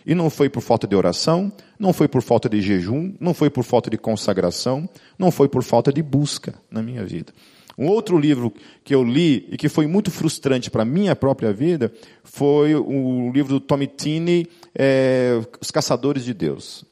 E 0.07 0.15
não 0.15 0.31
foi 0.31 0.49
por 0.49 0.63
falta 0.63 0.87
de 0.87 0.97
oração, 0.97 1.53
não 1.79 1.93
foi 1.93 2.09
por 2.09 2.23
falta 2.23 2.49
de 2.49 2.63
jejum, 2.63 3.13
não 3.21 3.35
foi 3.35 3.51
por 3.51 3.65
falta 3.65 3.91
de 3.91 3.99
consagração, 3.99 4.89
não 5.19 5.31
foi 5.31 5.49
por 5.49 5.63
falta 5.63 5.93
de 5.93 6.03
busca 6.03 6.55
na 6.71 6.83
minha 6.83 7.05
vida. 7.05 7.33
Um 7.77 7.87
outro 7.87 8.19
livro 8.19 8.53
que 8.85 8.95
eu 8.95 9.03
li 9.03 9.49
e 9.51 9.57
que 9.57 9.69
foi 9.69 9.87
muito 9.87 10.11
frustrante 10.11 10.71
para 10.71 10.83
a 10.83 10.87
minha 10.87 11.17
própria 11.17 11.53
vida 11.53 11.93
foi 12.23 12.75
o 12.75 13.31
livro 13.33 13.55
do 13.55 13.61
Tommy 13.61 13.87
Tini, 13.87 14.47
é, 14.75 15.41
Os 15.61 15.71
Caçadores 15.71 16.25
de 16.25 16.35
Deus. 16.35 16.85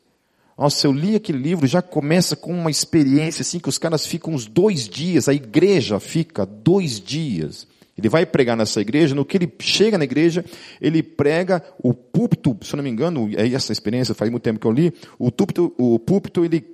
Nossa, 0.57 0.87
eu 0.87 0.93
li 0.93 1.15
aquele 1.15 1.39
livro, 1.39 1.67
já 1.67 1.81
começa 1.81 2.35
com 2.35 2.53
uma 2.53 2.71
experiência 2.71 3.43
assim 3.43 3.61
que 3.61 3.69
os 3.69 3.79
caras 3.79 4.07
ficam 4.07 4.35
uns 4.35 4.47
dois 4.47 4.89
dias, 4.89 5.29
a 5.29 5.35
igreja 5.35 6.01
fica 6.01 6.45
dois 6.45 7.01
dias 7.01 7.67
ele 7.99 8.09
vai 8.09 8.25
pregar 8.25 8.57
nessa 8.57 8.81
igreja, 8.81 9.13
no 9.13 9.25
que 9.25 9.37
ele 9.37 9.53
chega 9.59 9.99
na 9.99 10.05
igreja, 10.05 10.45
ele 10.81 11.03
prega 11.03 11.63
o 11.83 11.93
púlpito, 11.93 12.57
se 12.63 12.73
eu 12.73 12.77
não 12.77 12.85
me 12.85 12.91
engano, 12.91 13.29
é 13.37 13.53
essa 13.53 13.73
experiência, 13.73 14.15
faz 14.15 14.31
muito 14.31 14.45
tempo 14.45 14.61
que 14.61 14.67
eu 14.67 14.71
li, 14.71 14.95
o 15.19 15.33
púlpito, 15.33 15.75
o 15.77 15.99
púlpito 15.99 16.45
ele 16.45 16.65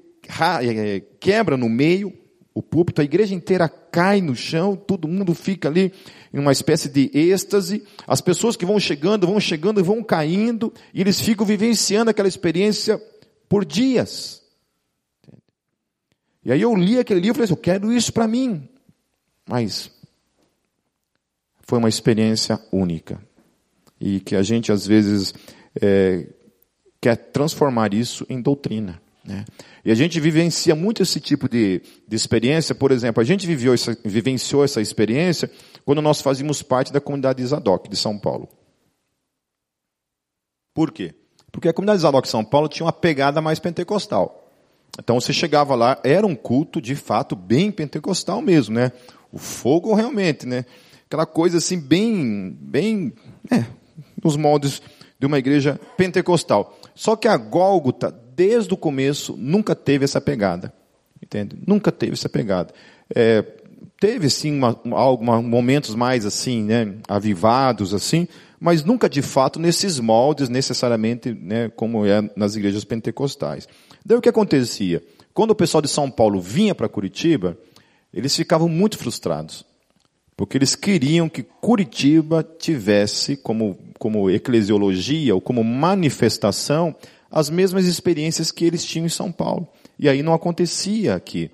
é, 0.60 1.02
quebra 1.18 1.56
no 1.56 1.68
meio, 1.68 2.12
o 2.54 2.62
púlpito, 2.62 3.00
a 3.00 3.04
igreja 3.04 3.34
inteira 3.34 3.68
cai 3.68 4.20
no 4.20 4.36
chão, 4.36 4.76
todo 4.76 5.08
mundo 5.08 5.34
fica 5.34 5.68
ali 5.68 5.92
em 6.32 6.38
uma 6.38 6.52
espécie 6.52 6.88
de 6.88 7.10
êxtase, 7.12 7.82
as 8.06 8.20
pessoas 8.20 8.54
que 8.54 8.64
vão 8.64 8.78
chegando, 8.78 9.26
vão 9.26 9.40
chegando 9.40 9.80
e 9.80 9.82
vão 9.82 10.04
caindo, 10.04 10.72
e 10.94 11.00
eles 11.00 11.20
ficam 11.20 11.44
vivenciando 11.44 12.10
aquela 12.10 12.28
experiência 12.28 13.02
por 13.48 13.64
dias. 13.64 14.40
E 16.44 16.52
aí 16.52 16.62
eu 16.62 16.74
li 16.76 16.98
aquele 16.98 17.20
livro 17.20 17.32
e 17.32 17.38
falei 17.38 17.44
assim, 17.44 17.54
eu 17.54 17.56
quero 17.56 17.92
isso 17.92 18.12
para 18.12 18.28
mim. 18.28 18.68
Mas 19.48 19.90
foi 21.62 21.78
uma 21.78 21.88
experiência 21.88 22.60
única. 22.70 23.20
E 24.00 24.20
que 24.20 24.36
a 24.36 24.42
gente, 24.42 24.70
às 24.70 24.86
vezes, 24.86 25.34
é, 25.80 26.28
quer 27.00 27.16
transformar 27.16 27.94
isso 27.94 28.24
em 28.28 28.40
doutrina. 28.40 29.00
Né? 29.24 29.44
E 29.84 29.90
a 29.90 29.94
gente 29.94 30.20
vivencia 30.20 30.74
muito 30.74 31.02
esse 31.02 31.20
tipo 31.20 31.48
de, 31.48 31.80
de 32.06 32.16
experiência. 32.16 32.74
Por 32.74 32.92
exemplo, 32.92 33.20
a 33.20 33.24
gente 33.24 33.46
viveu 33.46 33.72
essa, 33.72 33.96
vivenciou 34.04 34.64
essa 34.64 34.80
experiência 34.80 35.50
quando 35.84 36.02
nós 36.02 36.20
fazíamos 36.20 36.62
parte 36.62 36.92
da 36.92 37.00
comunidade 37.00 37.42
de 37.42 37.46
Zadok, 37.48 37.88
de 37.88 37.96
São 37.96 38.18
Paulo. 38.18 38.48
Por 40.74 40.90
quê? 40.90 41.14
Porque 41.50 41.68
a 41.68 41.72
comunidade 41.72 41.98
de 41.98 42.02
Zadok 42.02 42.26
de 42.26 42.30
São 42.30 42.44
Paulo 42.44 42.68
tinha 42.68 42.84
uma 42.84 42.92
pegada 42.92 43.40
mais 43.40 43.58
pentecostal. 43.58 44.50
Então 44.98 45.20
você 45.20 45.32
chegava 45.32 45.74
lá, 45.74 46.00
era 46.04 46.26
um 46.26 46.34
culto 46.34 46.80
de 46.80 46.94
fato 46.94 47.34
bem 47.34 47.70
pentecostal 47.70 48.40
mesmo, 48.40 48.74
né? 48.74 48.92
O 49.32 49.38
fogo 49.38 49.94
realmente, 49.94 50.46
né? 50.46 50.64
aquela 51.14 51.26
coisa 51.26 51.58
assim 51.58 51.78
bem, 51.78 52.56
bem, 52.60 53.12
é, 53.50 53.64
nos 54.22 54.36
moldes 54.36 54.82
de 55.18 55.26
uma 55.26 55.38
igreja 55.38 55.80
pentecostal. 55.96 56.76
Só 56.94 57.14
que 57.14 57.28
a 57.28 57.36
Gólgota 57.36 58.10
desde 58.34 58.72
o 58.72 58.76
começo, 58.76 59.36
nunca 59.36 59.74
teve 59.74 60.04
essa 60.04 60.20
pegada. 60.20 60.72
Entende? 61.22 61.56
Nunca 61.66 61.90
teve 61.90 62.12
essa 62.12 62.28
pegada. 62.28 62.72
É, 63.14 63.42
teve 63.98 64.28
sim 64.28 64.52
uma, 64.52 65.40
momentos 65.40 65.94
mais 65.94 66.26
assim, 66.26 66.62
né, 66.64 66.94
avivados 67.08 67.94
assim, 67.94 68.28
mas 68.60 68.84
nunca 68.84 69.08
de 69.08 69.22
fato 69.22 69.58
nesses 69.58 69.98
moldes 69.98 70.48
necessariamente, 70.48 71.32
né, 71.32 71.70
como 71.70 72.04
é 72.04 72.28
nas 72.36 72.56
igrejas 72.56 72.84
pentecostais. 72.84 73.68
Daí 74.04 74.18
o 74.18 74.20
que 74.20 74.28
acontecia? 74.28 75.02
Quando 75.32 75.52
o 75.52 75.54
pessoal 75.54 75.80
de 75.80 75.88
São 75.88 76.10
Paulo 76.10 76.40
vinha 76.40 76.74
para 76.74 76.88
Curitiba, 76.88 77.56
eles 78.12 78.36
ficavam 78.36 78.68
muito 78.68 78.98
frustrados, 78.98 79.64
porque 80.36 80.58
eles 80.58 80.74
queriam 80.74 81.28
que 81.28 81.42
Curitiba 81.42 82.46
tivesse 82.58 83.36
como, 83.36 83.78
como 83.98 84.30
eclesiologia 84.30 85.34
ou 85.34 85.40
como 85.40 85.64
manifestação 85.64 86.94
as 87.34 87.50
mesmas 87.50 87.86
experiências 87.86 88.52
que 88.52 88.64
eles 88.64 88.84
tinham 88.84 89.06
em 89.06 89.08
São 89.08 89.32
Paulo. 89.32 89.66
E 89.98 90.08
aí 90.08 90.22
não 90.22 90.32
acontecia 90.32 91.16
aqui. 91.16 91.50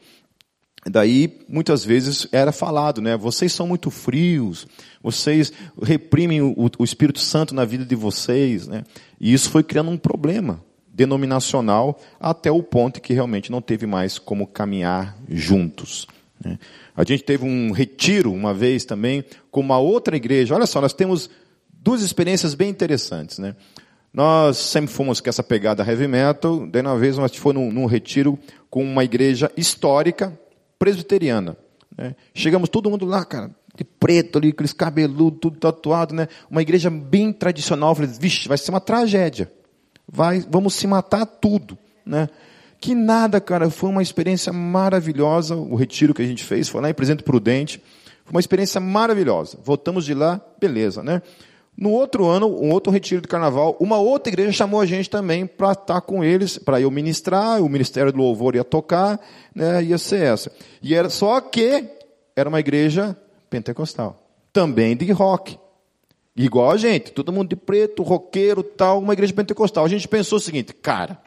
Daí, 0.84 1.38
muitas 1.48 1.82
vezes 1.82 2.28
era 2.30 2.52
falado, 2.52 3.00
né? 3.00 3.16
Vocês 3.16 3.50
são 3.50 3.66
muito 3.66 3.90
frios, 3.90 4.66
vocês 5.02 5.50
reprimem 5.82 6.42
o, 6.42 6.54
o 6.78 6.84
Espírito 6.84 7.18
Santo 7.18 7.54
na 7.54 7.64
vida 7.64 7.84
de 7.84 7.94
vocês, 7.94 8.66
né? 8.66 8.84
E 9.18 9.32
isso 9.32 9.48
foi 9.48 9.62
criando 9.62 9.90
um 9.90 9.96
problema 9.96 10.62
denominacional 10.92 11.98
até 12.18 12.50
o 12.50 12.62
ponto 12.62 13.00
que 13.00 13.14
realmente 13.14 13.50
não 13.50 13.62
teve 13.62 13.86
mais 13.86 14.18
como 14.18 14.46
caminhar 14.46 15.16
juntos. 15.28 16.06
Né? 16.44 16.58
A 16.94 17.04
gente 17.04 17.24
teve 17.24 17.44
um 17.44 17.72
retiro 17.72 18.32
uma 18.32 18.52
vez 18.52 18.84
também 18.84 19.24
com 19.50 19.60
uma 19.60 19.78
outra 19.78 20.14
igreja. 20.14 20.54
Olha 20.54 20.66
só, 20.66 20.78
nós 20.80 20.92
temos 20.92 21.30
duas 21.72 22.02
experiências 22.02 22.54
bem 22.54 22.68
interessantes, 22.68 23.38
né? 23.38 23.56
Nós 24.12 24.56
sempre 24.56 24.92
fomos 24.92 25.20
com 25.20 25.28
essa 25.28 25.42
pegada 25.42 25.84
heavy 25.84 26.08
metal, 26.08 26.66
daí 26.66 26.82
uma 26.82 26.98
vez 26.98 27.16
nós 27.16 27.34
fomos 27.36 27.62
num, 27.62 27.72
num 27.72 27.86
retiro 27.86 28.38
com 28.68 28.82
uma 28.82 29.04
igreja 29.04 29.50
histórica 29.56 30.38
presbiteriana. 30.78 31.56
Né? 31.96 32.16
Chegamos 32.34 32.68
todo 32.68 32.90
mundo 32.90 33.04
lá, 33.04 33.24
cara, 33.24 33.50
de 33.76 33.84
preto 33.84 34.38
ali, 34.38 34.48
aqueles 34.48 34.72
cabeludos, 34.72 35.38
tudo 35.40 35.58
tatuado, 35.58 36.14
né? 36.14 36.28
Uma 36.50 36.62
igreja 36.62 36.90
bem 36.90 37.32
tradicional. 37.32 37.94
Falei, 37.94 38.10
vixe, 38.10 38.48
vai 38.48 38.58
ser 38.58 38.70
uma 38.70 38.80
tragédia. 38.80 39.50
Vai, 40.10 40.44
vamos 40.48 40.74
se 40.74 40.86
matar 40.86 41.24
tudo, 41.24 41.78
né? 42.04 42.28
Que 42.80 42.94
nada, 42.94 43.40
cara, 43.40 43.70
foi 43.70 43.90
uma 43.90 44.02
experiência 44.02 44.52
maravilhosa. 44.52 45.54
O 45.54 45.76
retiro 45.76 46.14
que 46.14 46.22
a 46.22 46.26
gente 46.26 46.42
fez 46.42 46.68
foi 46.68 46.80
lá 46.80 46.90
em 46.90 46.94
Presidente 46.94 47.22
Prudente. 47.22 47.80
Foi 48.24 48.32
uma 48.32 48.40
experiência 48.40 48.80
maravilhosa. 48.80 49.58
Voltamos 49.62 50.04
de 50.04 50.14
lá, 50.14 50.40
beleza, 50.58 51.02
né? 51.02 51.22
No 51.76 51.90
outro 51.90 52.26
ano, 52.26 52.46
um 52.46 52.70
outro 52.72 52.92
retiro 52.92 53.22
de 53.22 53.28
carnaval, 53.28 53.76
uma 53.80 53.96
outra 53.98 54.30
igreja 54.30 54.52
chamou 54.52 54.80
a 54.80 54.86
gente 54.86 55.08
também 55.08 55.46
para 55.46 55.72
estar 55.72 56.00
com 56.02 56.22
eles, 56.22 56.58
para 56.58 56.80
eu 56.80 56.90
ministrar, 56.90 57.62
o 57.62 57.68
Ministério 57.68 58.12
do 58.12 58.18
Louvor 58.18 58.54
ia 58.54 58.64
tocar, 58.64 59.18
né, 59.54 59.82
ia 59.82 59.96
ser 59.96 60.22
essa. 60.24 60.52
E 60.82 60.94
era 60.94 61.08
só 61.08 61.40
que 61.40 61.88
era 62.36 62.48
uma 62.48 62.60
igreja 62.60 63.16
pentecostal, 63.48 64.20
também 64.52 64.96
de 64.96 65.10
rock. 65.10 65.58
Igual 66.36 66.70
a 66.70 66.76
gente, 66.76 67.12
todo 67.12 67.32
mundo 67.32 67.48
de 67.48 67.56
preto, 67.56 68.02
roqueiro, 68.02 68.62
tal, 68.62 68.98
uma 68.98 69.12
igreja 69.12 69.32
pentecostal. 69.32 69.84
A 69.84 69.88
gente 69.88 70.06
pensou 70.06 70.36
o 70.36 70.40
seguinte, 70.40 70.72
cara, 70.74 71.18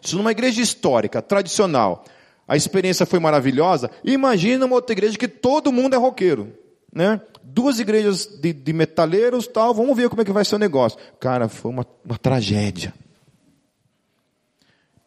se 0.00 0.16
numa 0.16 0.32
igreja 0.32 0.60
histórica, 0.60 1.22
tradicional, 1.22 2.04
a 2.46 2.56
experiência 2.56 3.06
foi 3.06 3.20
maravilhosa, 3.20 3.90
imagina 4.04 4.66
uma 4.66 4.74
outra 4.74 4.92
igreja 4.92 5.16
que 5.16 5.28
todo 5.28 5.72
mundo 5.72 5.94
é 5.94 5.98
roqueiro 5.98 6.61
né? 6.92 7.20
Duas 7.42 7.78
igrejas 7.80 8.26
de, 8.26 8.52
de 8.52 8.72
metaleiros, 8.72 9.46
tal, 9.46 9.72
vamos 9.74 9.96
ver 9.96 10.08
como 10.08 10.22
é 10.22 10.24
que 10.24 10.32
vai 10.32 10.44
ser 10.44 10.56
o 10.56 10.58
negócio. 10.58 10.98
Cara, 11.18 11.48
foi 11.48 11.70
uma, 11.70 11.86
uma 12.04 12.18
tragédia. 12.18 12.92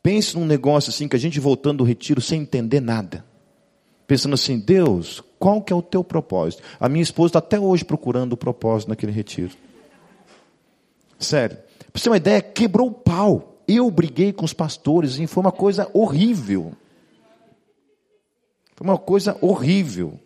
Pense 0.02 0.38
num 0.38 0.46
negócio 0.46 0.90
assim, 0.90 1.08
que 1.08 1.16
a 1.16 1.20
gente 1.20 1.40
voltando 1.40 1.80
do 1.80 1.84
retiro 1.84 2.22
sem 2.22 2.42
entender 2.42 2.80
nada. 2.80 3.26
Pensando 4.08 4.34
assim, 4.34 4.60
Deus, 4.60 5.24
qual 5.40 5.62
que 5.62 5.74
é 5.74 5.76
o 5.76 5.82
teu 5.82 6.04
propósito? 6.04 6.62
A 6.80 6.88
minha 6.90 7.02
esposa 7.02 7.30
está 7.30 7.40
até 7.40 7.60
hoje 7.60 7.84
procurando 7.84 8.34
o 8.34 8.38
propósito 8.38 8.90
naquele 8.90 9.12
retiro. 9.12 9.56
Sério. 11.18 11.58
Para 11.92 12.00
você 12.00 12.04
ter 12.04 12.10
uma 12.10 12.18
ideia, 12.18 12.42
quebrou 12.42 12.88
o 12.88 12.94
pau. 12.94 13.56
Eu 13.68 13.90
briguei 13.90 14.32
com 14.32 14.46
os 14.46 14.54
pastores 14.54 15.18
e 15.18 15.26
foi 15.26 15.42
uma 15.42 15.52
coisa 15.52 15.90
horrível. 15.92 16.74
Foi 18.76 18.86
uma 18.86 18.98
coisa 18.98 19.36
horrível 19.42 20.20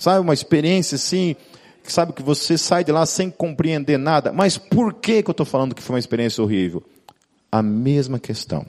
sabe, 0.00 0.20
uma 0.20 0.34
experiência 0.34 0.96
assim, 0.96 1.36
que 1.84 1.92
sabe 1.92 2.12
que 2.12 2.22
você 2.22 2.58
sai 2.58 2.82
de 2.82 2.90
lá 2.90 3.06
sem 3.06 3.30
compreender 3.30 3.98
nada. 3.98 4.32
Mas 4.32 4.58
por 4.58 4.94
que, 4.94 5.22
que 5.22 5.30
eu 5.30 5.32
estou 5.32 5.46
falando 5.46 5.74
que 5.74 5.82
foi 5.82 5.94
uma 5.94 6.00
experiência 6.00 6.42
horrível? 6.42 6.82
A 7.52 7.62
mesma 7.62 8.18
questão. 8.18 8.66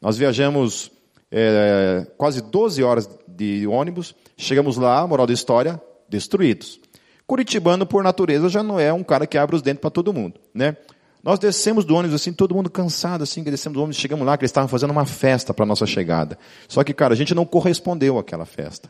Nós 0.00 0.18
viajamos 0.18 0.90
é, 1.30 2.06
quase 2.18 2.42
12 2.42 2.82
horas 2.82 3.08
de 3.28 3.66
ônibus, 3.66 4.14
chegamos 4.36 4.76
lá, 4.76 5.06
moral 5.06 5.26
da 5.26 5.32
história, 5.32 5.80
destruídos. 6.08 6.80
Curitibano, 7.26 7.86
por 7.86 8.02
natureza, 8.02 8.48
já 8.48 8.62
não 8.62 8.80
é 8.80 8.92
um 8.92 9.04
cara 9.04 9.26
que 9.26 9.38
abre 9.38 9.54
os 9.54 9.62
dentes 9.62 9.80
para 9.80 9.90
todo 9.90 10.12
mundo, 10.12 10.40
né? 10.52 10.76
Nós 11.22 11.38
descemos 11.38 11.84
do 11.84 11.94
ônibus 11.94 12.14
assim, 12.20 12.32
todo 12.32 12.54
mundo 12.54 12.70
cansado 12.70 13.22
assim, 13.22 13.44
que 13.44 13.50
descemos 13.50 13.74
do 13.74 13.82
ônibus, 13.82 13.98
chegamos 13.98 14.26
lá 14.26 14.36
que 14.38 14.42
eles 14.42 14.50
estavam 14.50 14.68
fazendo 14.68 14.90
uma 14.90 15.04
festa 15.04 15.52
para 15.52 15.66
nossa 15.66 15.86
chegada. 15.86 16.38
Só 16.66 16.82
que, 16.82 16.94
cara, 16.94 17.12
a 17.12 17.16
gente 17.16 17.34
não 17.34 17.44
correspondeu 17.44 18.18
àquela 18.18 18.46
festa. 18.46 18.88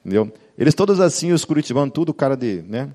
Entendeu? 0.00 0.32
Eles 0.56 0.74
todos 0.74 1.00
assim, 1.00 1.32
os 1.32 1.44
curitibanos, 1.44 1.92
tudo 1.94 2.12
cara 2.12 2.36
de, 2.36 2.62
né? 2.62 2.90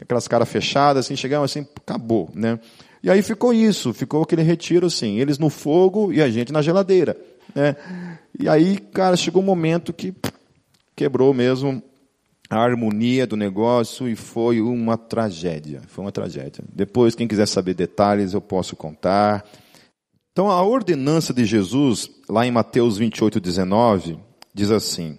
Aquelas 0.00 0.26
caras 0.26 0.48
fechadas, 0.48 1.06
assim, 1.06 1.16
chegavam 1.16 1.44
assim, 1.44 1.66
acabou, 1.76 2.30
né? 2.34 2.58
E 3.02 3.10
aí 3.10 3.22
ficou 3.22 3.52
isso, 3.52 3.92
ficou 3.92 4.22
aquele 4.22 4.42
retiro 4.42 4.86
assim, 4.86 5.18
eles 5.18 5.38
no 5.38 5.50
fogo 5.50 6.12
e 6.12 6.20
a 6.20 6.28
gente 6.30 6.52
na 6.52 6.62
geladeira, 6.62 7.16
né? 7.54 7.76
E 8.38 8.48
aí, 8.48 8.78
cara, 8.78 9.16
chegou 9.16 9.42
um 9.42 9.46
momento 9.46 9.92
que 9.92 10.14
quebrou 10.94 11.32
mesmo 11.32 11.82
a 12.50 12.58
harmonia 12.58 13.26
do 13.26 13.36
negócio 13.36 14.08
e 14.08 14.16
foi 14.16 14.60
uma 14.60 14.98
tragédia, 14.98 15.80
foi 15.86 16.04
uma 16.04 16.12
tragédia. 16.12 16.64
Depois, 16.74 17.14
quem 17.14 17.28
quiser 17.28 17.46
saber 17.46 17.74
detalhes, 17.74 18.32
eu 18.32 18.40
posso 18.40 18.74
contar. 18.74 19.44
Então, 20.32 20.50
a 20.50 20.62
ordenança 20.62 21.32
de 21.32 21.44
Jesus, 21.44 22.10
lá 22.28 22.44
em 22.46 22.50
Mateus 22.50 22.98
28, 22.98 23.40
19, 23.40 24.18
diz 24.52 24.70
assim: 24.70 25.16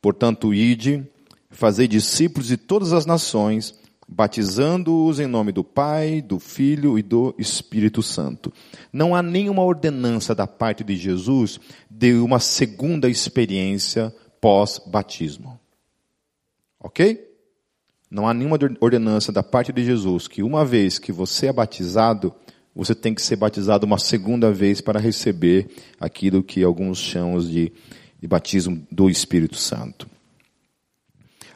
Portanto, 0.00 0.54
ide, 0.54 1.06
fazei 1.50 1.86
discípulos 1.86 2.48
de 2.48 2.56
todas 2.56 2.92
as 2.92 3.04
nações, 3.04 3.74
batizando-os 4.08 5.20
em 5.20 5.26
nome 5.26 5.52
do 5.52 5.62
Pai, 5.62 6.20
do 6.22 6.38
Filho 6.38 6.98
e 6.98 7.02
do 7.02 7.34
Espírito 7.38 8.02
Santo. 8.02 8.52
Não 8.92 9.14
há 9.14 9.22
nenhuma 9.22 9.62
ordenança 9.62 10.34
da 10.34 10.46
parte 10.46 10.82
de 10.82 10.96
Jesus 10.96 11.60
de 11.90 12.14
uma 12.14 12.40
segunda 12.40 13.08
experiência 13.08 14.14
pós-batismo. 14.40 15.60
Ok? 16.80 17.28
Não 18.10 18.26
há 18.26 18.34
nenhuma 18.34 18.58
ordenança 18.80 19.30
da 19.30 19.42
parte 19.42 19.72
de 19.72 19.84
Jesus 19.84 20.26
que 20.26 20.42
uma 20.42 20.64
vez 20.64 20.98
que 20.98 21.12
você 21.12 21.46
é 21.46 21.52
batizado, 21.52 22.34
você 22.74 22.94
tem 22.94 23.14
que 23.14 23.22
ser 23.22 23.36
batizado 23.36 23.86
uma 23.86 23.98
segunda 23.98 24.50
vez 24.50 24.80
para 24.80 24.98
receber 24.98 25.68
aquilo 26.00 26.42
que 26.42 26.64
alguns 26.64 26.98
chamam 26.98 27.38
de 27.38 27.70
de 28.20 28.28
batismo 28.28 28.86
do 28.90 29.08
Espírito 29.08 29.56
Santo. 29.56 30.08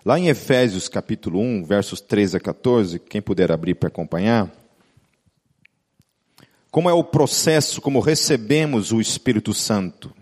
Lá 0.05 0.18
em 0.18 0.29
Efésios 0.29 0.88
capítulo 0.88 1.38
1, 1.40 1.64
versos 1.64 2.00
13 2.00 2.38
a 2.38 2.40
14, 2.40 2.98
quem 2.98 3.20
puder 3.20 3.53
abrir 3.53 3.74
para 3.74 3.88
acompanhar, 3.88 4.50
como 6.70 6.90
é 6.90 6.92
o 6.92 7.05
processo, 7.05 7.81
como 7.81 8.00
recebemos 8.00 8.92
o 8.92 9.00
Espírito 9.00 9.55
Santo. 9.55 10.12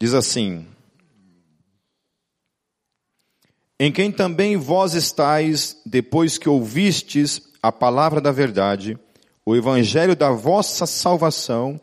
Diz 0.00 0.14
assim: 0.14 0.66
Em 3.80 3.90
quem 3.90 4.12
também 4.12 4.56
vós 4.56 4.94
estáis, 4.94 5.80
depois 5.86 6.38
que 6.38 6.48
ouvistes 6.48 7.40
a 7.62 7.72
palavra 7.72 8.20
da 8.20 8.30
verdade, 8.30 8.98
o 9.44 9.56
evangelho 9.56 10.14
da 10.14 10.30
vossa 10.30 10.86
salvação, 10.86 11.80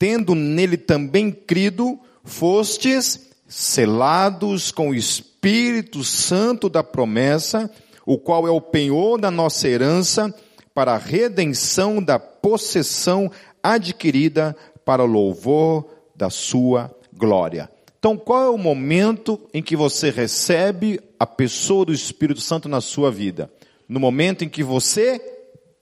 tendo 0.00 0.34
nele 0.34 0.78
também 0.78 1.30
crido, 1.30 2.00
fostes 2.24 3.28
selados 3.46 4.72
com 4.72 4.88
o 4.88 4.94
Espírito 4.94 6.02
Santo 6.02 6.70
da 6.70 6.82
promessa, 6.82 7.70
o 8.06 8.16
qual 8.16 8.48
é 8.48 8.50
o 8.50 8.62
penhor 8.62 9.20
da 9.20 9.30
nossa 9.30 9.68
herança, 9.68 10.34
para 10.72 10.94
a 10.94 10.98
redenção 10.98 12.02
da 12.02 12.18
possessão 12.18 13.30
adquirida 13.62 14.56
para 14.86 15.04
o 15.04 15.06
louvor 15.06 15.86
da 16.16 16.30
sua 16.30 16.90
glória. 17.12 17.70
Então, 17.98 18.16
qual 18.16 18.44
é 18.44 18.48
o 18.48 18.56
momento 18.56 19.38
em 19.52 19.62
que 19.62 19.76
você 19.76 20.08
recebe 20.08 20.98
a 21.18 21.26
pessoa 21.26 21.84
do 21.84 21.92
Espírito 21.92 22.40
Santo 22.40 22.70
na 22.70 22.80
sua 22.80 23.10
vida? 23.10 23.52
No 23.86 24.00
momento 24.00 24.46
em 24.46 24.48
que 24.48 24.62
você 24.62 25.20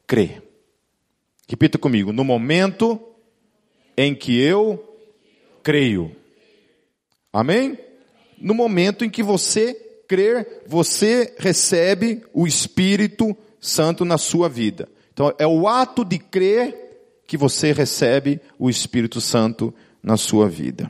crê. 0.08 0.42
Repita 1.48 1.78
comigo, 1.78 2.12
no 2.12 2.24
momento 2.24 3.07
em 3.98 4.14
que 4.14 4.40
eu 4.40 4.96
creio. 5.60 6.14
Amém? 7.32 7.76
No 8.40 8.54
momento 8.54 9.04
em 9.04 9.10
que 9.10 9.24
você 9.24 9.74
crer, 10.06 10.62
você 10.68 11.34
recebe 11.36 12.22
o 12.32 12.46
Espírito 12.46 13.36
Santo 13.60 14.04
na 14.04 14.16
sua 14.16 14.48
vida. 14.48 14.88
Então, 15.12 15.34
é 15.36 15.44
o 15.44 15.66
ato 15.66 16.04
de 16.04 16.16
crer 16.16 17.22
que 17.26 17.36
você 17.36 17.72
recebe 17.72 18.40
o 18.56 18.70
Espírito 18.70 19.20
Santo 19.20 19.74
na 20.00 20.16
sua 20.16 20.48
vida. 20.48 20.88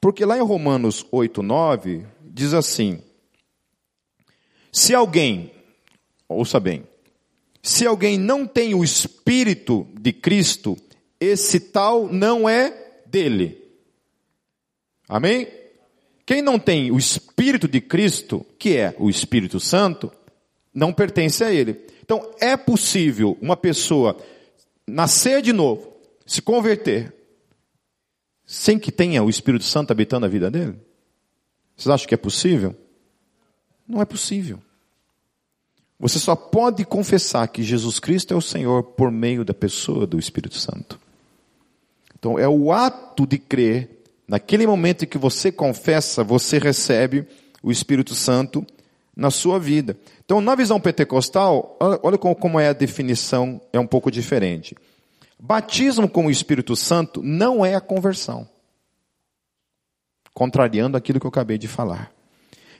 Porque 0.00 0.24
lá 0.24 0.36
em 0.36 0.42
Romanos 0.42 1.06
8, 1.12 1.40
9, 1.40 2.04
diz 2.24 2.54
assim: 2.54 3.00
Se 4.72 4.96
alguém, 4.96 5.52
ouça 6.28 6.58
bem, 6.58 6.82
se 7.62 7.86
alguém 7.86 8.18
não 8.18 8.48
tem 8.48 8.74
o 8.74 8.82
Espírito 8.82 9.86
de 9.94 10.12
Cristo, 10.12 10.76
esse 11.20 11.60
tal 11.60 12.08
não 12.12 12.48
é 12.48 13.02
dele. 13.06 13.62
Amém? 15.08 15.48
Quem 16.26 16.42
não 16.42 16.58
tem 16.58 16.90
o 16.90 16.98
Espírito 16.98 17.66
de 17.66 17.80
Cristo, 17.80 18.44
que 18.58 18.76
é 18.76 18.94
o 18.98 19.08
Espírito 19.08 19.58
Santo, 19.58 20.12
não 20.74 20.92
pertence 20.92 21.42
a 21.42 21.50
ele. 21.50 21.86
Então, 22.02 22.30
é 22.40 22.56
possível 22.56 23.36
uma 23.40 23.56
pessoa 23.56 24.16
nascer 24.86 25.42
de 25.42 25.52
novo, 25.52 25.92
se 26.26 26.42
converter, 26.42 27.14
sem 28.46 28.78
que 28.78 28.92
tenha 28.92 29.22
o 29.22 29.30
Espírito 29.30 29.64
Santo 29.64 29.90
habitando 29.90 30.26
a 30.26 30.28
vida 30.28 30.50
dele? 30.50 30.76
Vocês 31.76 31.92
acham 31.92 32.08
que 32.08 32.14
é 32.14 32.18
possível? 32.18 32.74
Não 33.86 34.00
é 34.02 34.04
possível. 34.04 34.60
Você 35.98 36.18
só 36.18 36.36
pode 36.36 36.84
confessar 36.84 37.48
que 37.48 37.62
Jesus 37.62 37.98
Cristo 37.98 38.32
é 38.32 38.36
o 38.36 38.42
Senhor 38.42 38.82
por 38.82 39.10
meio 39.10 39.44
da 39.44 39.54
pessoa 39.54 40.06
do 40.06 40.18
Espírito 40.18 40.56
Santo. 40.56 41.00
Então, 42.18 42.38
é 42.38 42.48
o 42.48 42.72
ato 42.72 43.26
de 43.26 43.38
crer 43.38 43.98
Naquele 44.28 44.66
momento 44.66 45.04
em 45.04 45.08
que 45.08 45.16
você 45.16 45.50
confessa, 45.50 46.22
você 46.22 46.58
recebe 46.58 47.26
o 47.62 47.72
Espírito 47.72 48.14
Santo 48.14 48.64
na 49.16 49.30
sua 49.30 49.58
vida. 49.58 49.96
Então, 50.22 50.42
na 50.42 50.54
visão 50.54 50.78
pentecostal, 50.78 51.78
olha 51.80 52.18
como 52.18 52.60
é 52.60 52.68
a 52.68 52.74
definição, 52.74 53.58
é 53.72 53.80
um 53.80 53.86
pouco 53.86 54.10
diferente. 54.10 54.76
Batismo 55.40 56.06
com 56.06 56.26
o 56.26 56.30
Espírito 56.30 56.76
Santo 56.76 57.22
não 57.22 57.64
é 57.64 57.74
a 57.74 57.80
conversão. 57.80 58.46
Contrariando 60.34 60.98
aquilo 60.98 61.18
que 61.18 61.26
eu 61.26 61.30
acabei 61.30 61.56
de 61.56 61.66
falar. 61.66 62.12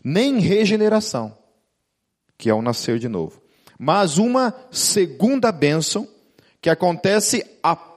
Nem 0.05 0.39
regeneração, 0.41 1.35
que 2.37 2.51
é 2.51 2.55
o 2.55 2.61
nascer 2.61 2.99
de 2.99 3.09
novo. 3.09 3.41
Mas 3.79 4.19
uma 4.19 4.55
segunda 4.71 5.51
bênção 5.51 6.07
que 6.61 6.69
acontece 6.69 7.45
após 7.63 7.88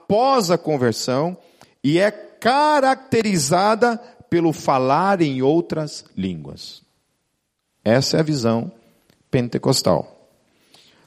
a 0.50 0.58
conversão 0.58 1.36
e 1.82 1.98
é 1.98 2.10
caracterizada 2.10 3.96
pelo 4.28 4.52
falar 4.52 5.20
em 5.20 5.42
outras 5.42 6.04
línguas. 6.16 6.82
Essa 7.84 8.16
é 8.16 8.20
a 8.20 8.22
visão 8.22 8.70
pentecostal. 9.30 10.28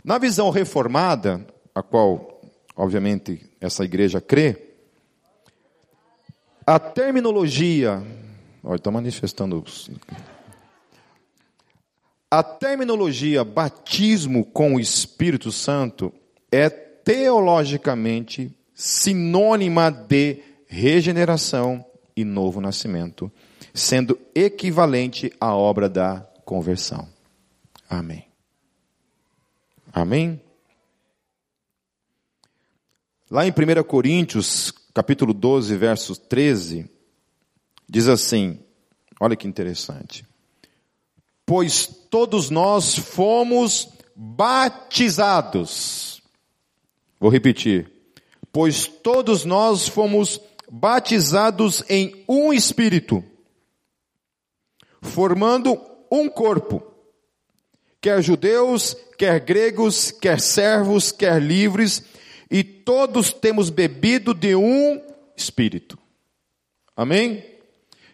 Na 0.03 0.17
visão 0.17 0.49
reformada, 0.49 1.45
a 1.73 1.81
qual, 1.81 2.41
obviamente, 2.75 3.49
essa 3.59 3.83
igreja 3.83 4.21
crê, 4.21 4.73
a 6.65 6.79
terminologia. 6.79 8.01
Olha, 8.63 8.77
está 8.77 8.89
manifestando. 8.89 9.63
A 12.29 12.41
terminologia 12.41 13.43
batismo 13.43 14.45
com 14.45 14.75
o 14.75 14.79
Espírito 14.79 15.51
Santo 15.51 16.11
é 16.51 16.69
teologicamente 16.69 18.51
sinônima 18.75 19.89
de 19.89 20.43
regeneração 20.67 21.83
e 22.15 22.25
novo 22.25 22.59
nascimento, 22.59 23.31
sendo 23.73 24.19
equivalente 24.35 25.31
à 25.39 25.55
obra 25.55 25.89
da 25.89 26.19
conversão. 26.43 27.07
Amém. 27.89 28.27
Amém? 29.93 30.41
Lá 33.31 33.47
em 33.47 33.51
1 33.51 33.83
Coríntios, 33.83 34.71
capítulo 34.93 35.33
12, 35.33 35.75
verso 35.77 36.15
13, 36.15 36.89
diz 37.89 38.07
assim: 38.07 38.59
olha 39.19 39.35
que 39.35 39.47
interessante. 39.47 40.25
Pois 41.45 41.85
todos 42.09 42.49
nós 42.49 42.97
fomos 42.97 43.89
batizados. 44.15 46.21
Vou 47.19 47.29
repetir. 47.29 47.94
Pois 48.55 48.87
todos 48.87 49.43
nós 49.43 49.85
fomos 49.85 50.39
batizados 50.71 51.83
em 51.89 52.23
um 52.25 52.53
espírito, 52.53 53.21
formando 55.01 55.77
um 56.09 56.29
corpo, 56.29 56.81
quer 57.99 58.23
judeus, 58.23 58.95
quer 59.17 59.41
gregos, 59.41 60.09
quer 60.09 60.39
servos, 60.39 61.11
quer 61.11 61.41
livres, 61.41 62.01
e 62.49 62.63
todos 62.63 63.33
temos 63.33 63.69
bebido 63.69 64.33
de 64.33 64.55
um 64.55 65.05
espírito. 65.35 65.97
Amém? 66.95 67.43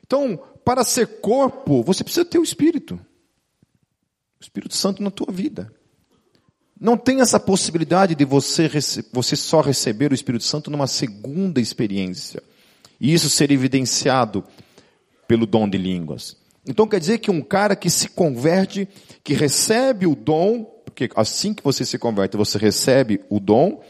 Então, 0.03 0.37
para 0.65 0.83
ser 0.83 1.19
corpo, 1.19 1.83
você 1.83 2.03
precisa 2.03 2.25
ter 2.25 2.39
o 2.39 2.43
espírito. 2.43 2.95
O 2.95 4.43
Espírito 4.43 4.75
Santo 4.75 5.03
na 5.03 5.11
tua 5.11 5.31
vida. 5.31 5.71
Não 6.81 6.97
tem 6.97 7.21
essa 7.21 7.39
possibilidade 7.39 8.15
de 8.15 8.25
você, 8.25 8.67
você 9.13 9.35
só 9.35 9.61
receber 9.61 10.11
o 10.11 10.15
Espírito 10.15 10.43
Santo 10.43 10.71
numa 10.71 10.87
segunda 10.87 11.61
experiência. 11.61 12.41
E 12.99 13.13
isso 13.13 13.29
ser 13.29 13.51
evidenciado 13.51 14.43
pelo 15.27 15.45
dom 15.45 15.69
de 15.69 15.77
línguas. 15.77 16.35
Então 16.65 16.87
quer 16.87 16.99
dizer 16.99 17.19
que 17.19 17.29
um 17.29 17.39
cara 17.39 17.75
que 17.75 17.87
se 17.87 18.09
converte, 18.09 18.89
que 19.23 19.35
recebe 19.35 20.07
o 20.07 20.15
dom, 20.15 20.63
porque 20.83 21.07
assim 21.15 21.53
que 21.53 21.63
você 21.63 21.85
se 21.85 21.99
converte, 21.99 22.35
você 22.35 22.57
recebe 22.57 23.21
o 23.29 23.39
dom. 23.39 23.83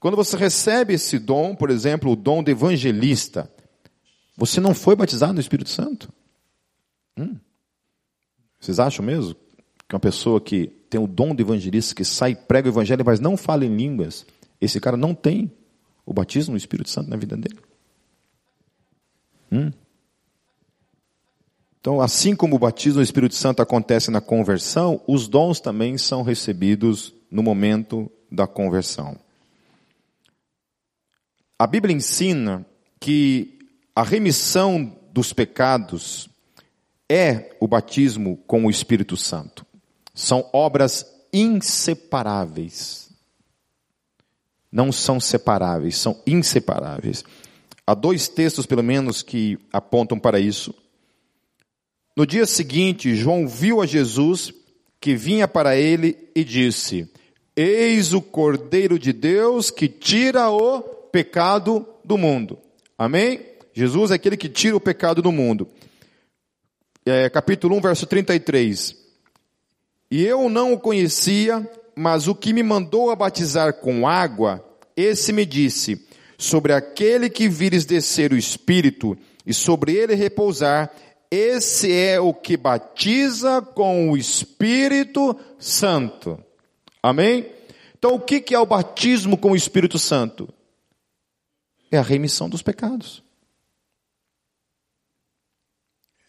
Quando 0.00 0.16
você 0.16 0.34
recebe 0.34 0.94
esse 0.94 1.18
dom, 1.18 1.54
por 1.54 1.68
exemplo, 1.68 2.10
o 2.10 2.16
dom 2.16 2.42
de 2.42 2.52
evangelista, 2.52 3.52
você 4.34 4.58
não 4.58 4.72
foi 4.72 4.96
batizado 4.96 5.34
no 5.34 5.40
Espírito 5.40 5.68
Santo? 5.68 6.10
Hum. 7.14 7.36
Vocês 8.58 8.80
acham 8.80 9.04
mesmo 9.04 9.36
que 9.86 9.94
uma 9.94 10.00
pessoa 10.00 10.40
que 10.40 10.77
tem 10.88 11.00
o 11.00 11.06
dom 11.06 11.34
de 11.34 11.42
evangelista, 11.42 11.94
que 11.94 12.04
sai 12.04 12.34
prega 12.34 12.68
o 12.68 12.72
evangelho, 12.72 13.04
mas 13.04 13.20
não 13.20 13.36
fala 13.36 13.64
em 13.64 13.76
línguas, 13.76 14.26
esse 14.60 14.80
cara 14.80 14.96
não 14.96 15.14
tem 15.14 15.52
o 16.04 16.12
batismo 16.12 16.52
no 16.52 16.58
Espírito 16.58 16.88
Santo 16.88 17.10
na 17.10 17.16
vida 17.16 17.36
dele. 17.36 17.58
Hum? 19.52 19.70
Então, 21.80 22.00
assim 22.00 22.34
como 22.34 22.56
o 22.56 22.58
batismo 22.58 22.98
no 22.98 23.02
Espírito 23.04 23.34
Santo 23.34 23.62
acontece 23.62 24.10
na 24.10 24.20
conversão, 24.20 25.00
os 25.06 25.28
dons 25.28 25.60
também 25.60 25.96
são 25.96 26.22
recebidos 26.22 27.14
no 27.30 27.42
momento 27.42 28.10
da 28.30 28.46
conversão. 28.46 29.18
A 31.58 31.66
Bíblia 31.66 31.94
ensina 31.94 32.66
que 33.00 33.58
a 33.94 34.02
remissão 34.02 34.96
dos 35.12 35.32
pecados 35.32 36.28
é 37.08 37.56
o 37.60 37.66
batismo 37.66 38.36
com 38.46 38.66
o 38.66 38.70
Espírito 38.70 39.16
Santo. 39.16 39.66
São 40.18 40.50
obras 40.52 41.06
inseparáveis. 41.32 43.08
Não 44.70 44.90
são 44.90 45.20
separáveis, 45.20 45.96
são 45.96 46.20
inseparáveis. 46.26 47.24
Há 47.86 47.94
dois 47.94 48.26
textos, 48.26 48.66
pelo 48.66 48.82
menos, 48.82 49.22
que 49.22 49.56
apontam 49.72 50.18
para 50.18 50.40
isso. 50.40 50.74
No 52.16 52.26
dia 52.26 52.46
seguinte, 52.46 53.14
João 53.14 53.46
viu 53.46 53.80
a 53.80 53.86
Jesus 53.86 54.52
que 55.00 55.14
vinha 55.14 55.46
para 55.46 55.76
ele 55.76 56.30
e 56.34 56.42
disse: 56.42 57.08
Eis 57.54 58.12
o 58.12 58.20
Cordeiro 58.20 58.98
de 58.98 59.12
Deus 59.12 59.70
que 59.70 59.86
tira 59.86 60.50
o 60.50 60.80
pecado 61.12 61.86
do 62.04 62.18
mundo. 62.18 62.58
Amém? 62.98 63.40
Jesus 63.72 64.10
é 64.10 64.14
aquele 64.14 64.36
que 64.36 64.48
tira 64.48 64.76
o 64.76 64.80
pecado 64.80 65.22
do 65.22 65.30
mundo. 65.30 65.68
É, 67.06 67.30
capítulo 67.30 67.76
1, 67.76 67.80
verso 67.80 68.04
33. 68.04 68.97
E 70.10 70.24
eu 70.24 70.48
não 70.48 70.72
o 70.72 70.80
conhecia, 70.80 71.68
mas 71.94 72.28
o 72.28 72.34
que 72.34 72.52
me 72.52 72.62
mandou 72.62 73.10
a 73.10 73.16
batizar 73.16 73.74
com 73.74 74.08
água, 74.08 74.64
esse 74.96 75.32
me 75.32 75.44
disse: 75.44 76.06
Sobre 76.38 76.72
aquele 76.72 77.28
que 77.28 77.48
vires 77.48 77.84
descer 77.84 78.32
o 78.32 78.36
Espírito 78.36 79.18
e 79.44 79.52
sobre 79.52 79.94
ele 79.94 80.14
repousar, 80.14 80.90
esse 81.30 81.92
é 81.92 82.18
o 82.18 82.32
que 82.32 82.56
batiza 82.56 83.60
com 83.60 84.10
o 84.10 84.16
Espírito 84.16 85.38
Santo. 85.58 86.42
Amém? 87.02 87.52
Então, 87.98 88.14
o 88.14 88.20
que 88.20 88.54
é 88.54 88.58
o 88.58 88.66
batismo 88.66 89.36
com 89.36 89.50
o 89.50 89.56
Espírito 89.56 89.98
Santo? 89.98 90.48
É 91.90 91.98
a 91.98 92.02
remissão 92.02 92.48
dos 92.48 92.62
pecados. 92.62 93.22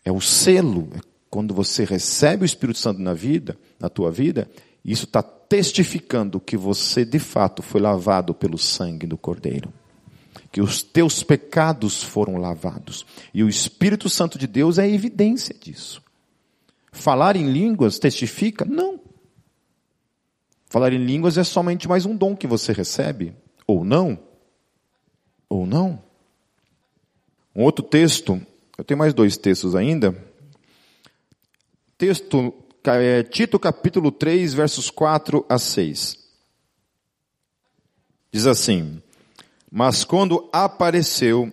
É 0.03 0.11
o 0.11 0.19
selo, 0.19 0.89
é 0.95 1.09
quando 1.29 1.53
você 1.53 1.83
recebe 1.83 2.43
o 2.43 2.45
Espírito 2.45 2.79
Santo 2.79 2.99
na 3.01 3.13
vida, 3.13 3.57
na 3.79 3.89
tua 3.89 4.11
vida, 4.11 4.49
isso 4.83 5.05
está 5.05 5.21
testificando 5.21 6.39
que 6.39 6.57
você 6.57 7.05
de 7.05 7.19
fato 7.19 7.61
foi 7.61 7.79
lavado 7.79 8.33
pelo 8.33 8.57
sangue 8.57 9.05
do 9.05 9.17
Cordeiro. 9.17 9.71
Que 10.51 10.61
os 10.61 10.81
teus 10.81 11.21
pecados 11.21 12.01
foram 12.01 12.37
lavados. 12.37 13.05
E 13.33 13.43
o 13.43 13.49
Espírito 13.49 14.09
Santo 14.09 14.37
de 14.37 14.47
Deus 14.47 14.79
é 14.79 14.89
evidência 14.89 15.55
disso. 15.59 16.01
Falar 16.91 17.35
em 17.35 17.51
línguas 17.51 17.99
testifica? 17.99 18.65
Não. 18.65 18.99
Falar 20.65 20.93
em 20.93 21.03
línguas 21.03 21.37
é 21.37 21.43
somente 21.43 21.87
mais 21.87 22.05
um 22.05 22.15
dom 22.15 22.35
que 22.35 22.47
você 22.47 22.73
recebe, 22.73 23.33
ou 23.67 23.83
não. 23.83 24.19
ou 25.47 25.65
não? 25.65 26.01
Um 27.55 27.63
outro 27.63 27.83
texto, 27.83 28.39
eu 28.77 28.83
tenho 28.83 28.97
mais 28.97 29.13
dois 29.13 29.35
textos 29.37 29.75
ainda. 29.75 30.28
Texto, 31.99 32.53
é, 32.85 33.23
Tito 33.23 33.59
capítulo 33.59 34.09
3, 34.09 34.53
versos 34.53 34.89
4 34.89 35.45
a 35.49 35.59
6. 35.59 36.17
Diz 38.31 38.47
assim: 38.47 39.03
Mas 39.69 40.05
quando 40.05 40.47
apareceu 40.53 41.51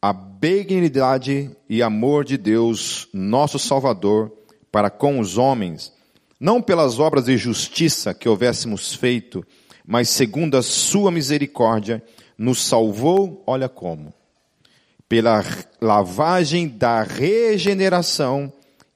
a 0.00 0.12
benignidade 0.12 1.50
e 1.68 1.82
amor 1.82 2.24
de 2.24 2.38
Deus, 2.38 3.08
nosso 3.12 3.58
Salvador, 3.58 4.30
para 4.70 4.88
com 4.88 5.18
os 5.18 5.36
homens, 5.36 5.92
não 6.38 6.62
pelas 6.62 7.00
obras 7.00 7.24
de 7.24 7.36
justiça 7.36 8.14
que 8.14 8.28
houvéssemos 8.28 8.94
feito, 8.94 9.44
mas 9.84 10.08
segundo 10.08 10.56
a 10.56 10.62
sua 10.62 11.10
misericórdia, 11.10 12.00
nos 12.38 12.62
salvou, 12.62 13.42
olha 13.44 13.68
como, 13.68 14.14
pela 15.08 15.44
lavagem 15.80 16.68
da 16.68 17.02
regeneração 17.02 18.52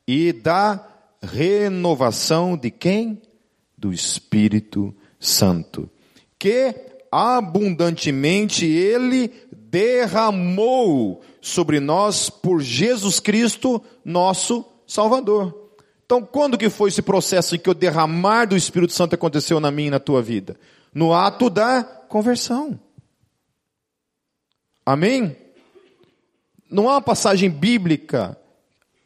e 0.07 0.33
da 0.33 0.92
renovação 1.23 2.57
de 2.57 2.71
quem? 2.71 3.21
Do 3.77 3.93
Espírito 3.93 4.95
Santo, 5.19 5.89
que 6.39 6.75
abundantemente 7.11 8.65
ele 8.67 9.33
derramou 9.53 11.23
sobre 11.41 11.81
nós 11.81 12.29
por 12.29 12.61
Jesus 12.61 13.21
Cristo, 13.21 13.83
nosso 14.05 14.65
Salvador. 14.87 15.71
Então, 16.05 16.23
quando 16.23 16.59
que 16.59 16.69
foi 16.69 16.91
esse 16.91 17.01
processo 17.01 17.55
em 17.55 17.59
que 17.59 17.71
o 17.71 17.75
derramar 17.75 18.47
do 18.47 18.57
Espírito 18.57 18.93
Santo 18.93 19.15
aconteceu 19.15 19.59
na 19.59 19.71
minha 19.71 19.89
e 19.89 19.93
na 19.93 20.01
tua 20.01 20.21
vida? 20.21 20.57
No 20.95 21.15
ato 21.15 21.49
da 21.49 21.83
conversão. 21.83 22.79
Amém? 24.85 25.37
Não 26.71 26.89
há 26.89 26.95
uma 26.95 27.03
passagem 27.03 27.49
bíblica 27.49 28.37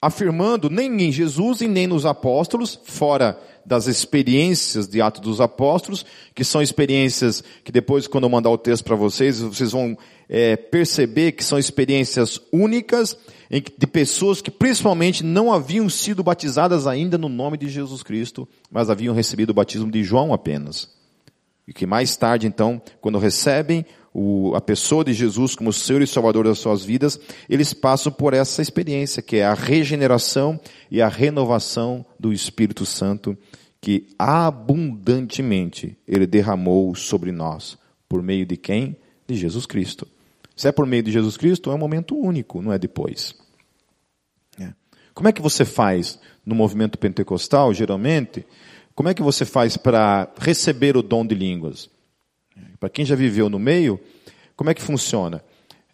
afirmando 0.07 0.71
nem 0.71 1.03
em 1.03 1.11
Jesus 1.11 1.61
e 1.61 1.69
nem 1.69 1.87
nos 1.87 2.07
apóstolos, 2.07 2.79
fora 2.85 3.38
das 3.64 3.88
experiências 3.88 4.87
de 4.87 5.01
Atos 5.01 5.21
dos 5.21 5.40
Apóstolos, 5.40 6.07
que 6.33 6.45
são 6.45 6.62
experiências 6.62 7.42
que 7.64 7.73
depois, 7.73 8.07
quando 8.07 8.25
eu 8.25 8.31
mandar 8.31 8.51
o 8.51 8.57
texto 8.57 8.85
para 8.85 8.95
vocês, 8.95 9.40
vocês 9.40 9.73
vão 9.73 9.99
é, 10.29 10.55
perceber 10.57 11.33
que 11.33 11.42
são 11.42 11.59
experiências 11.59 12.40
únicas 12.53 13.16
de 13.51 13.87
pessoas 13.87 14.40
que 14.40 14.51
principalmente 14.51 15.25
não 15.25 15.53
haviam 15.53 15.88
sido 15.88 16.23
batizadas 16.23 16.87
ainda 16.87 17.19
no 17.19 17.29
nome 17.29 17.57
de 17.57 17.69
Jesus 17.69 18.05
Cristo, 18.05 18.49
mas 18.71 18.88
haviam 18.88 19.14
recebido 19.14 19.51
o 19.51 19.55
batismo 19.55 19.90
de 19.90 20.05
João 20.05 20.33
apenas. 20.33 20.88
E 21.66 21.73
que 21.73 21.85
mais 21.85 22.16
tarde, 22.16 22.47
então, 22.47 22.81
quando 23.01 23.19
recebem 23.19 23.85
o, 24.18 24.55
a 24.55 24.62
pessoa 24.62 25.05
de 25.05 25.12
Jesus 25.12 25.55
como 25.55 25.70
Senhor 25.70 26.00
e 26.00 26.07
Salvador 26.07 26.46
das 26.46 26.59
suas 26.59 26.83
vidas, 26.83 27.20
eles 27.50 27.74
passam 27.74 28.11
por 28.11 28.33
essa 28.33 28.62
experiência, 28.62 29.20
que 29.20 29.37
é 29.37 29.44
a 29.44 29.52
regeneração 29.52 30.59
e 30.90 31.02
a 31.02 31.09
renovação 31.09 32.02
do 32.18 32.33
Espírito 32.33 32.87
Santo, 32.87 33.37
que 33.79 34.09
abundantemente 34.18 35.98
Ele 36.09 36.26
derramou 36.26 36.94
sobre 36.94 37.31
nós. 37.31 37.76
Por 38.09 38.22
meio 38.22 38.46
de 38.46 38.57
quem? 38.57 38.96
De 39.29 39.37
Jesus 39.37 39.66
Cristo. 39.66 40.09
Se 40.57 40.66
é 40.66 40.72
por 40.72 40.87
meio 40.87 41.02
de 41.02 41.12
Jesus 41.12 41.37
Cristo, 41.37 41.70
é 41.70 41.74
um 41.74 41.79
momento 41.79 42.16
único, 42.16 42.62
não 42.62 42.72
é 42.72 42.79
depois. 42.79 43.35
É. 44.59 44.72
Como 45.12 45.29
é 45.29 45.33
que 45.33 45.42
você 45.42 45.66
faz 45.66 46.18
no 46.44 46.55
movimento 46.55 46.98
pentecostal, 46.98 47.74
geralmente? 47.74 48.46
Como 48.94 49.11
é 49.11 49.14
que 49.14 49.22
você 49.22 49.44
faz 49.44 49.76
para 49.76 50.33
receber 50.38 50.96
o 50.96 51.02
dom 51.02 51.26
de 51.26 51.35
línguas? 51.35 51.90
Para 52.79 52.88
quem 52.88 53.05
já 53.05 53.14
viveu 53.14 53.49
no 53.49 53.59
meio, 53.59 54.01
como 54.55 54.71
é 54.71 54.75
que 54.75 54.83
funciona? 54.83 55.42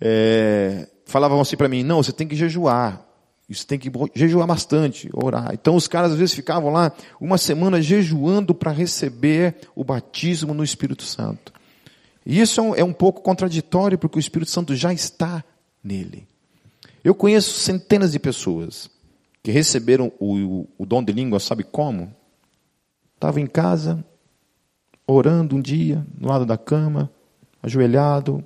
É, 0.01 0.89
falavam 1.07 1.41
assim 1.41 1.57
para 1.57 1.69
mim, 1.69 1.83
não, 1.83 2.03
você 2.03 2.13
tem 2.13 2.27
que 2.27 2.37
jejuar. 2.37 3.07
Você 3.49 3.67
tem 3.67 3.79
que 3.79 3.91
jejuar 4.15 4.47
bastante, 4.47 5.11
orar. 5.13 5.51
Então 5.53 5.77
os 5.77 5.87
caras 5.87 6.13
às 6.13 6.19
vezes 6.19 6.35
ficavam 6.35 6.71
lá 6.73 6.93
uma 7.21 7.37
semana 7.37 7.83
jejuando 7.83 8.55
para 8.55 8.71
receber 8.71 9.57
o 9.75 9.85
batismo 9.85 10.55
no 10.55 10.65
Espírito 10.65 11.03
Santo. 11.03 11.53
E 12.25 12.41
isso 12.41 12.61
é 12.61 12.63
um, 12.63 12.75
é 12.77 12.85
um 12.85 12.93
pouco 12.93 13.21
contraditório, 13.21 13.99
porque 13.99 14.19
o 14.19 14.21
Espírito 14.21 14.51
Santo 14.51 14.75
já 14.75 14.93
está 14.93 15.45
nele. 15.83 16.27
Eu 17.05 17.15
conheço 17.15 17.59
centenas 17.61 18.13
de 18.13 18.19
pessoas 18.19 18.89
que 19.43 19.51
receberam 19.51 20.13
o, 20.19 20.37
o, 20.37 20.69
o 20.79 20.87
dom 20.87 21.03
de 21.03 21.13
língua, 21.13 21.41
sabe 21.41 21.65
como? 21.65 22.15
Estava 23.17 23.41
em 23.41 23.47
casa, 23.47 24.05
orando 25.07 25.57
um 25.57 25.61
dia, 25.61 26.07
no 26.19 26.29
lado 26.29 26.47
da 26.47 26.57
cama, 26.57 27.11
ajoelhado, 27.63 28.45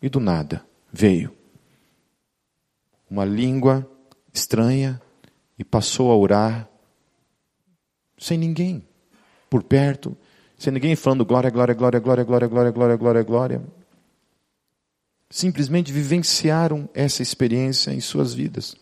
e 0.00 0.08
do 0.08 0.20
nada 0.20 0.64
veio 0.92 1.38
uma 3.10 3.24
língua 3.24 3.88
estranha 4.32 5.00
e 5.58 5.64
passou 5.64 6.12
a 6.12 6.16
orar 6.16 6.68
sem 8.18 8.36
ninguém 8.36 8.86
por 9.48 9.62
perto, 9.62 10.16
sem 10.58 10.72
ninguém 10.72 10.94
falando 10.94 11.24
glória, 11.24 11.50
glória, 11.50 11.74
glória, 11.74 12.00
glória, 12.00 12.24
glória, 12.24 12.46
glória, 12.48 12.70
glória, 12.70 12.96
glória, 12.96 13.22
glória. 13.22 13.62
Simplesmente 15.30 15.92
vivenciaram 15.92 16.88
essa 16.92 17.22
experiência 17.22 17.92
em 17.92 18.00
suas 18.00 18.34
vidas. 18.34 18.76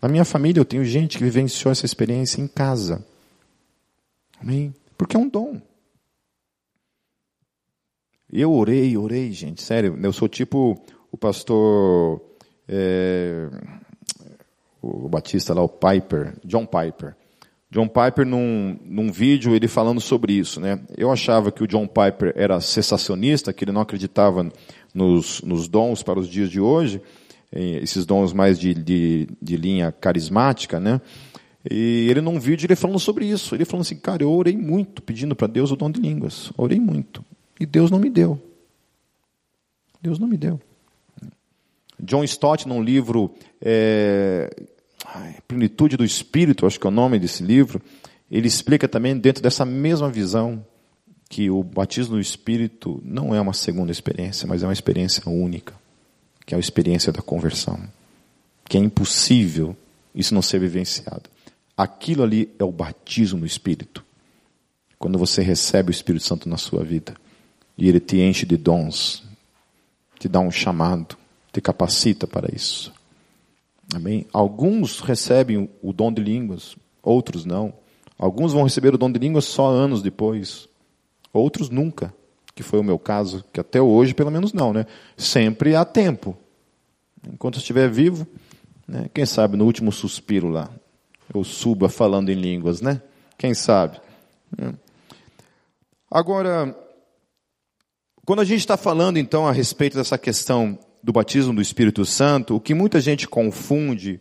Na 0.00 0.08
minha 0.08 0.24
família 0.24 0.60
eu 0.60 0.64
tenho 0.64 0.84
gente 0.84 1.18
que 1.18 1.24
vivenciou 1.24 1.70
essa 1.70 1.84
experiência 1.84 2.40
em 2.40 2.48
casa. 2.48 3.04
Amém? 4.40 4.74
Porque 4.96 5.16
é 5.16 5.20
um 5.20 5.28
dom. 5.28 5.60
Eu 8.32 8.52
orei, 8.52 8.96
orei, 8.96 9.32
gente, 9.32 9.62
sério. 9.62 9.98
Eu 10.02 10.12
sou 10.12 10.28
tipo 10.28 10.80
o 11.10 11.16
pastor, 11.16 12.20
é, 12.68 13.48
o 14.80 15.08
Batista 15.08 15.52
lá, 15.52 15.62
o 15.62 15.68
Piper, 15.68 16.34
John 16.44 16.64
Piper. 16.64 17.16
John 17.70 17.86
Piper, 17.86 18.26
num, 18.26 18.78
num 18.84 19.12
vídeo, 19.12 19.54
ele 19.54 19.68
falando 19.68 20.00
sobre 20.00 20.32
isso. 20.32 20.60
Né? 20.60 20.80
Eu 20.96 21.10
achava 21.10 21.52
que 21.52 21.62
o 21.62 21.66
John 21.66 21.86
Piper 21.86 22.32
era 22.34 22.60
cessacionista, 22.60 23.52
que 23.52 23.64
ele 23.64 23.72
não 23.72 23.80
acreditava 23.80 24.50
nos, 24.92 25.40
nos 25.42 25.68
dons 25.68 26.02
para 26.02 26.18
os 26.18 26.28
dias 26.28 26.50
de 26.50 26.60
hoje, 26.60 27.00
esses 27.52 28.04
dons 28.04 28.32
mais 28.32 28.58
de, 28.58 28.74
de, 28.74 29.28
de 29.40 29.56
linha 29.56 29.92
carismática, 29.92 30.78
né? 30.78 31.00
E 31.68 32.06
ele 32.08 32.20
num 32.20 32.40
vídeo 32.40 32.66
ele 32.66 32.76
falando 32.76 32.98
sobre 32.98 33.26
isso. 33.26 33.54
Ele 33.54 33.64
falando 33.64 33.82
assim, 33.82 33.96
cara, 33.96 34.22
eu 34.22 34.32
orei 34.32 34.56
muito 34.56 35.02
pedindo 35.02 35.36
para 35.36 35.46
Deus 35.46 35.70
o 35.70 35.76
dom 35.76 35.90
de 35.90 36.00
línguas. 36.00 36.52
Orei 36.56 36.80
muito. 36.80 37.24
E 37.60 37.66
Deus 37.66 37.90
não 37.90 37.98
me 37.98 38.08
deu. 38.08 38.40
Deus 40.00 40.18
não 40.18 40.26
me 40.26 40.38
deu. 40.38 40.58
John 42.00 42.24
Stott, 42.24 42.66
num 42.66 42.82
livro 42.82 43.34
é, 43.60 44.50
Plenitude 45.46 45.98
do 45.98 46.04
Espírito, 46.04 46.66
acho 46.66 46.80
que 46.80 46.86
é 46.86 46.88
o 46.88 46.92
nome 46.92 47.18
desse 47.18 47.42
livro, 47.42 47.82
ele 48.30 48.48
explica 48.48 48.88
também 48.88 49.16
dentro 49.18 49.42
dessa 49.42 49.66
mesma 49.66 50.10
visão 50.10 50.64
que 51.28 51.50
o 51.50 51.62
batismo 51.62 52.14
no 52.14 52.20
Espírito 52.20 53.00
não 53.04 53.34
é 53.34 53.40
uma 53.40 53.52
segunda 53.52 53.92
experiência, 53.92 54.48
mas 54.48 54.62
é 54.62 54.66
uma 54.66 54.72
experiência 54.72 55.28
única, 55.28 55.74
que 56.46 56.54
é 56.54 56.56
a 56.56 56.60
experiência 56.60 57.12
da 57.12 57.20
conversão, 57.20 57.78
que 58.64 58.78
é 58.78 58.80
impossível 58.80 59.76
isso 60.14 60.32
não 60.32 60.40
ser 60.40 60.58
vivenciado. 60.58 61.24
Aquilo 61.76 62.22
ali 62.22 62.50
é 62.58 62.64
o 62.64 62.72
batismo 62.72 63.40
no 63.40 63.46
Espírito. 63.46 64.02
Quando 64.98 65.18
você 65.18 65.42
recebe 65.42 65.90
o 65.90 65.92
Espírito 65.92 66.24
Santo 66.24 66.48
na 66.48 66.56
sua 66.56 66.82
vida 66.82 67.14
e 67.80 67.88
ele 67.88 67.98
te 67.98 68.18
enche 68.20 68.44
de 68.44 68.58
dons, 68.58 69.24
te 70.18 70.28
dá 70.28 70.38
um 70.38 70.50
chamado, 70.50 71.16
te 71.50 71.62
capacita 71.62 72.26
para 72.26 72.54
isso. 72.54 72.92
Amém? 73.94 74.26
Alguns 74.32 75.00
recebem 75.00 75.68
o 75.82 75.92
dom 75.92 76.12
de 76.12 76.22
línguas, 76.22 76.76
outros 77.02 77.46
não. 77.46 77.72
Alguns 78.18 78.52
vão 78.52 78.64
receber 78.64 78.94
o 78.94 78.98
dom 78.98 79.10
de 79.10 79.18
línguas 79.18 79.46
só 79.46 79.66
anos 79.68 80.02
depois, 80.02 80.68
outros 81.32 81.70
nunca, 81.70 82.14
que 82.54 82.62
foi 82.62 82.78
o 82.78 82.84
meu 82.84 82.98
caso, 82.98 83.42
que 83.50 83.58
até 83.58 83.80
hoje 83.80 84.12
pelo 84.12 84.30
menos 84.30 84.52
não, 84.52 84.74
né? 84.74 84.84
Sempre 85.16 85.74
há 85.74 85.84
tempo. 85.84 86.36
Enquanto 87.26 87.58
estiver 87.58 87.88
vivo, 87.88 88.26
né? 88.86 89.08
quem 89.14 89.24
sabe 89.24 89.56
no 89.56 89.64
último 89.64 89.90
suspiro 89.90 90.48
lá, 90.48 90.70
eu 91.32 91.42
suba 91.42 91.88
falando 91.88 92.28
em 92.28 92.34
línguas, 92.34 92.82
né? 92.82 93.00
Quem 93.38 93.54
sabe? 93.54 93.98
É. 94.58 94.74
Agora, 96.10 96.76
quando 98.30 98.42
a 98.42 98.44
gente 98.44 98.60
está 98.60 98.76
falando 98.76 99.16
então 99.18 99.48
a 99.48 99.50
respeito 99.50 99.96
dessa 99.96 100.16
questão 100.16 100.78
do 101.02 101.12
batismo 101.12 101.52
do 101.52 101.60
Espírito 101.60 102.04
Santo, 102.04 102.54
o 102.54 102.60
que 102.60 102.74
muita 102.74 103.00
gente 103.00 103.26
confunde 103.26 104.20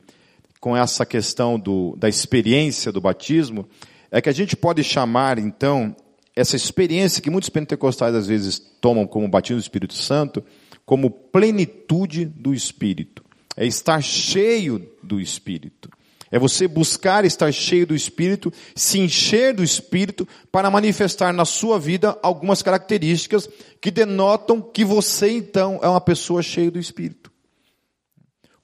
com 0.59 0.75
essa 0.75 1.05
questão 1.05 1.59
do, 1.59 1.95
da 1.95 2.09
experiência 2.09 2.91
do 2.91 2.99
batismo, 2.99 3.69
é 4.09 4.19
que 4.19 4.27
a 4.27 4.31
gente 4.31 4.57
pode 4.57 4.83
chamar, 4.83 5.37
então, 5.37 5.95
essa 6.35 6.55
experiência 6.55 7.21
que 7.21 7.29
muitos 7.29 7.51
pentecostais 7.51 8.15
às 8.15 8.25
vezes 8.25 8.57
tomam 8.81 9.05
como 9.05 9.27
batismo 9.27 9.57
do 9.59 9.63
Espírito 9.63 9.93
Santo, 9.93 10.43
como 10.87 11.11
plenitude 11.11 12.25
do 12.25 12.51
Espírito. 12.51 13.23
É 13.55 13.63
estar 13.67 14.01
cheio 14.01 14.89
do 15.03 15.21
Espírito. 15.21 15.87
É 16.31 16.37
você 16.37 16.67
buscar 16.67 17.25
estar 17.25 17.51
cheio 17.51 17.87
do 17.87 17.95
Espírito, 17.95 18.53
se 18.75 18.99
encher 18.99 19.53
do 19.53 19.63
Espírito, 19.63 20.27
para 20.51 20.69
manifestar 20.69 21.33
na 21.33 21.45
sua 21.45 21.79
vida 21.79 22.17
algumas 22.21 22.61
características 22.61 23.49
que 23.81 23.89
denotam 23.89 24.61
que 24.61 24.85
você 24.85 25.31
então 25.31 25.79
é 25.81 25.89
uma 25.89 26.01
pessoa 26.01 26.43
cheia 26.43 26.69
do 26.69 26.79
Espírito. 26.79 27.31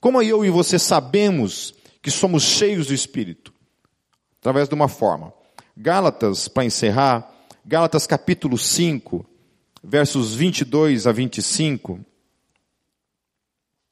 Como 0.00 0.22
eu 0.22 0.44
e 0.44 0.50
você 0.50 0.78
sabemos 0.78 1.74
que 2.00 2.10
somos 2.10 2.44
cheios 2.44 2.86
do 2.86 2.94
Espírito? 2.94 3.52
Através 4.38 4.68
de 4.68 4.74
uma 4.74 4.88
forma. 4.88 5.32
Gálatas, 5.76 6.46
para 6.46 6.64
encerrar, 6.64 7.28
Gálatas 7.64 8.06
capítulo 8.06 8.56
5, 8.56 9.26
versos 9.82 10.32
22 10.34 11.08
a 11.08 11.12
25. 11.12 11.98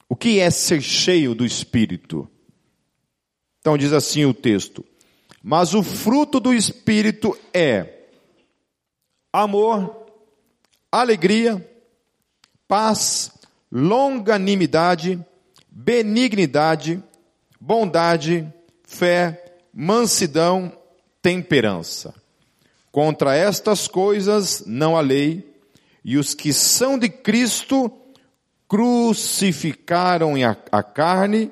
O 0.09 0.15
que 0.15 0.39
é 0.39 0.49
ser 0.49 0.81
cheio 0.81 1.35
do 1.35 1.45
Espírito? 1.45 2.31
Então 3.65 3.79
diz 3.79 3.95
assim 3.95 4.27
o 4.27 4.35
texto: 4.35 4.85
Mas 5.43 5.73
o 5.73 5.83
fruto 5.83 6.39
do 6.39 6.53
Espírito 6.53 7.35
é 7.51 7.95
amor, 9.33 10.05
alegria, 10.93 11.67
paz, 12.69 13.31
longanimidade, 13.73 15.19
benignidade, 15.71 17.03
bondade, 17.59 18.47
fé, 18.83 19.57
mansidão, 19.73 20.71
temperança. 21.23 22.15
Contra 22.93 23.35
estas 23.35 23.89
coisas 23.89 24.63
não 24.67 24.95
há 24.95 25.01
lei, 25.01 25.57
e 26.05 26.19
os 26.19 26.35
que 26.35 26.53
são 26.53 26.99
de 26.99 27.09
Cristo 27.09 27.91
crucificaram 28.69 30.35
a 30.71 30.83
carne 30.83 31.51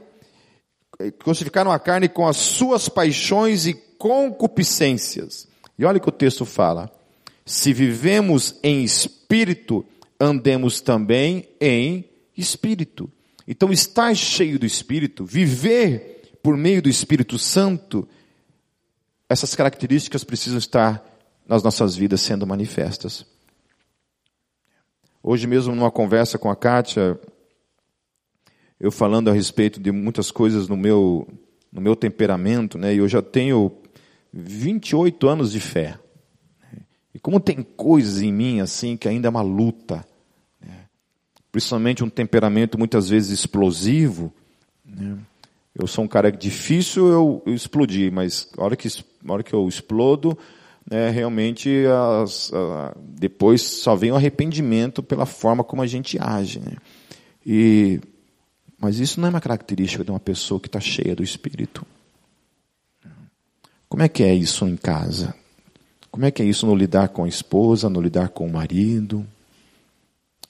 crucificaram 1.11 1.73
a 1.73 1.79
carne 1.79 2.09
com 2.09 2.27
as 2.27 2.37
suas 2.37 2.89
paixões 2.89 3.67
e 3.67 3.75
concupiscências. 3.75 5.49
E 5.79 5.85
olha 5.85 5.99
o 5.99 6.01
que 6.01 6.09
o 6.09 6.13
texto 6.13 6.45
fala. 6.45 6.91
Se 7.45 7.73
vivemos 7.73 8.59
em 8.63 8.85
espírito, 8.85 9.85
andemos 10.21 10.81
também 10.81 11.49
em 11.61 12.05
espírito. 12.37 13.11
Então, 13.47 13.73
estar 13.73 14.15
cheio 14.15 14.59
do 14.59 14.67
espírito, 14.67 15.25
viver 15.25 16.13
por 16.43 16.57
meio 16.57 16.83
do 16.83 16.89
Espírito 16.89 17.39
Santo, 17.39 18.09
essas 19.29 19.55
características 19.55 20.25
precisam 20.25 20.59
estar 20.59 21.05
nas 21.47 21.63
nossas 21.63 21.95
vidas 21.97 22.21
sendo 22.21 22.47
manifestas. 22.47 23.25
Hoje 25.23 25.47
mesmo, 25.47 25.75
numa 25.75 25.91
conversa 25.91 26.39
com 26.39 26.51
a 26.51 26.57
Kátia, 26.57 27.19
eu 28.83 28.91
falando 28.91 29.31
a 29.31 29.33
respeito 29.33 29.79
de 29.79 29.93
muitas 29.93 30.33
coisas 30.33 30.69
no 30.69 30.77
meu, 30.77 31.29
no 31.73 31.81
meu 31.81 31.95
temperamento, 31.95 32.77
né? 32.77 32.93
E 32.93 32.99
eu 32.99 33.07
já 33.07 33.23
tenho 33.23 33.71
28 34.33 35.29
anos 35.29 35.53
de 35.53 35.61
fé. 35.61 35.97
E 37.15 37.19
como 37.21 37.39
tem 37.39 37.63
coisas 37.63 38.21
em 38.21 38.33
mim 38.33 38.59
assim 38.59 38.97
que 38.97 39.07
ainda 39.07 39.29
é 39.29 39.31
uma 39.31 39.41
luta, 39.41 40.05
né? 40.61 40.87
principalmente 41.53 42.03
um 42.03 42.11
temperamento 42.11 42.77
muitas 42.77 43.09
vezes 43.09 43.31
explosivo. 43.31 44.35
Né? 44.85 45.17
Eu 45.77 45.87
sou 45.87 46.05
um 46.05 46.09
cara 46.09 46.33
difícil 46.33 47.07
eu, 47.07 47.43
eu 47.47 48.11
mas 48.11 48.51
a 48.59 48.65
hora 48.65 48.75
que, 48.75 48.89
a 48.89 49.33
hora 49.33 49.45
que 49.45 49.55
eu 49.55 49.69
explodo, 49.69 50.37
né, 50.91 51.09
realmente 51.09 51.85
as, 51.87 52.53
a, 52.53 52.97
depois 52.99 53.63
só 53.63 53.95
vem 53.95 54.11
o 54.11 54.17
arrependimento 54.17 55.05
pela 55.05 55.25
forma 55.25 55.63
como 55.63 55.83
a 55.83 55.87
gente 55.87 56.19
age. 56.21 56.59
Né? 56.59 56.73
E 57.47 58.01
mas 58.83 58.99
isso 58.99 59.21
não 59.21 59.29
é 59.29 59.31
uma 59.31 59.41
característica 59.41 60.03
de 60.03 60.11
uma 60.11 60.19
pessoa 60.19 60.59
que 60.59 60.67
está 60.67 60.81
cheia 60.81 61.15
do 61.15 61.23
Espírito. 61.23 61.87
Como 63.89 64.03
é 64.03 64.09
que 64.09 64.25
é 64.25 64.35
isso 64.35 64.67
em 64.67 64.77
casa? 64.77 65.33
Como 66.11 66.27
é 66.27 66.33
que 66.33 66.43
é 66.43 66.45
isso 66.45 66.67
no 66.67 66.75
lidar 66.75 67.11
com 67.11 67.23
a 67.23 67.29
esposa, 67.29 67.89
no 67.89 68.01
lidar 68.01 68.31
com 68.31 68.45
o 68.45 68.53
marido? 68.53 69.25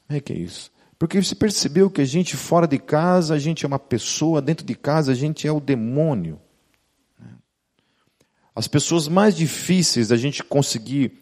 Como 0.07 0.16
é 0.16 0.20
que 0.20 0.33
é 0.33 0.37
isso? 0.39 0.70
Porque 0.99 1.22
você 1.22 1.35
percebeu 1.35 1.91
que 1.91 2.01
a 2.01 2.07
gente 2.07 2.35
fora 2.35 2.66
de 2.66 2.78
casa, 2.78 3.35
a 3.35 3.39
gente 3.39 3.66
é 3.66 3.68
uma 3.68 3.78
pessoa, 3.78 4.41
dentro 4.41 4.64
de 4.64 4.74
casa, 4.74 5.12
a 5.12 5.14
gente 5.14 5.47
é 5.47 5.53
o 5.53 5.61
demônio. 5.61 6.41
As 8.55 8.66
pessoas 8.66 9.09
mais 9.09 9.37
difíceis 9.37 10.09
da 10.09 10.16
gente 10.16 10.43
conseguir 10.43 11.20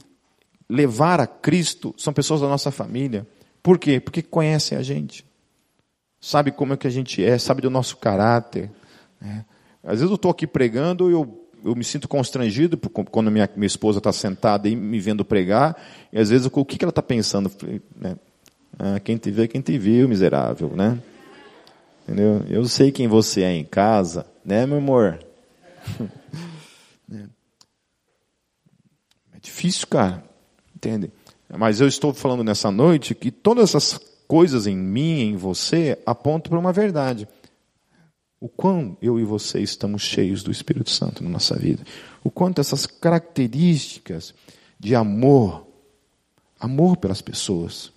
levar 0.69 1.19
a 1.19 1.27
Cristo 1.27 1.93
são 1.99 2.13
pessoas 2.13 2.41
da 2.41 2.47
nossa 2.47 2.71
família. 2.71 3.27
Por 3.61 3.81
quê? 3.81 3.99
Porque 3.99 4.23
conhecem 4.23 4.79
a 4.79 4.83
gente 4.83 5.29
sabe 6.21 6.53
como 6.53 6.75
é 6.75 6.77
que 6.77 6.87
a 6.87 6.91
gente 6.91 7.25
é, 7.25 7.39
sabe 7.39 7.63
do 7.63 7.71
nosso 7.71 7.97
caráter. 7.97 8.71
Né? 9.21 9.45
Às 9.83 10.01
vezes 10.01 10.11
eu 10.11 10.17
estou 10.17 10.31
aqui 10.31 10.47
pregando 10.47 11.09
e 11.09 11.15
eu, 11.15 11.49
eu 11.65 11.75
me 11.75 11.83
sinto 11.83 12.07
constrangido 12.07 12.77
quando 12.77 13.31
minha, 13.31 13.49
minha 13.57 13.67
esposa 13.67 13.99
está 13.99 14.13
sentada 14.13 14.69
e 14.69 14.77
me 14.77 15.01
vendo 15.01 15.25
pregar, 15.25 15.77
e 16.13 16.19
às 16.19 16.29
vezes 16.29 16.47
o 16.53 16.65
que, 16.65 16.77
que 16.77 16.85
ela 16.85 16.91
está 16.91 17.03
pensando? 17.03 17.51
Né? 17.97 18.17
Ah, 18.79 19.01
quem 19.01 19.17
te 19.17 19.31
vê, 19.31 19.49
quem 19.49 19.61
te 19.61 19.79
viu, 19.79 20.09
miserável, 20.09 20.71
né? 20.75 20.99
Entendeu? 22.03 22.45
Eu 22.49 22.65
sei 22.67 22.91
quem 22.91 23.09
você 23.09 23.43
é 23.43 23.53
em 23.53 23.65
casa, 23.65 24.27
né, 24.45 24.67
meu 24.67 24.79
amor? 24.79 25.25
é 29.33 29.39
difícil, 29.41 29.87
cara, 29.87 30.25
entende? 30.75 31.11
Mas 31.49 31.81
eu 31.81 31.89
estou 31.89 32.15
falando 32.15 32.45
nessa 32.45 32.71
noite 32.71 33.15
que 33.15 33.31
todas 33.31 33.71
essas 33.71 34.01
coisas 34.31 34.69
em 34.69 34.77
mim, 34.77 35.23
em 35.23 35.37
você, 35.37 35.99
apontam 36.07 36.51
para 36.51 36.59
uma 36.61 36.73
verdade. 36.73 37.27
O 38.39 38.49
quão 38.49 38.97
eu 39.03 39.19
e 39.19 39.25
você 39.25 39.61
estamos 39.61 40.03
cheios 40.03 40.45
do 40.45 40.53
Espírito 40.53 40.89
Santo 40.89 41.25
na 41.25 41.31
nossa 41.31 41.59
vida. 41.59 41.83
O 42.23 42.31
quanto 42.31 42.61
essas 42.61 42.87
características 42.87 44.33
de 44.79 44.95
amor, 44.95 45.67
amor 46.61 46.97
pelas 46.97 47.21
pessoas, 47.21 47.93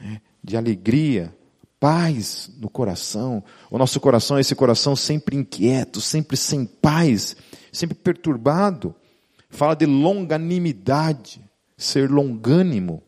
né, 0.00 0.20
de 0.42 0.56
alegria, 0.56 1.34
paz 1.80 2.48
no 2.60 2.70
coração. 2.70 3.42
O 3.68 3.76
nosso 3.76 3.98
coração 3.98 4.38
é 4.38 4.42
esse 4.42 4.54
coração 4.54 4.94
sempre 4.94 5.36
inquieto, 5.36 6.00
sempre 6.00 6.36
sem 6.36 6.64
paz, 6.64 7.34
sempre 7.72 7.96
perturbado. 7.96 8.94
Fala 9.50 9.74
de 9.74 9.84
longanimidade, 9.84 11.40
ser 11.76 12.08
longânimo 12.08 13.02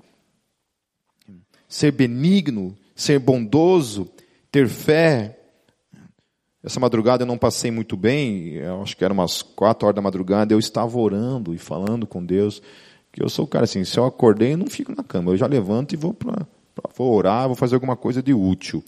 ser 1.68 1.92
benigno, 1.92 2.76
ser 2.94 3.18
bondoso, 3.18 4.10
ter 4.50 4.68
fé. 4.68 5.38
Essa 6.64 6.80
madrugada 6.80 7.22
eu 7.22 7.26
não 7.26 7.38
passei 7.38 7.70
muito 7.70 7.96
bem, 7.96 8.54
eu 8.54 8.82
acho 8.82 8.96
que 8.96 9.04
era 9.04 9.14
umas 9.14 9.42
quatro 9.42 9.86
horas 9.86 9.94
da 9.94 10.02
madrugada, 10.02 10.52
eu 10.52 10.58
estava 10.58 10.98
orando 10.98 11.54
e 11.54 11.58
falando 11.58 12.06
com 12.06 12.24
Deus, 12.24 12.60
que 13.12 13.22
eu 13.22 13.28
sou 13.28 13.44
o 13.44 13.48
cara 13.48 13.64
assim, 13.64 13.84
se 13.84 13.98
eu 13.98 14.04
acordei, 14.04 14.54
eu 14.54 14.58
não 14.58 14.66
fico 14.66 14.94
na 14.94 15.04
cama, 15.04 15.30
eu 15.30 15.36
já 15.36 15.46
levanto 15.46 15.92
e 15.92 15.96
vou 15.96 16.12
para 16.12 16.46
vou 16.96 17.14
orar, 17.14 17.46
vou 17.46 17.56
fazer 17.56 17.74
alguma 17.74 17.96
coisa 17.96 18.22
de 18.22 18.32
útil. 18.32 18.84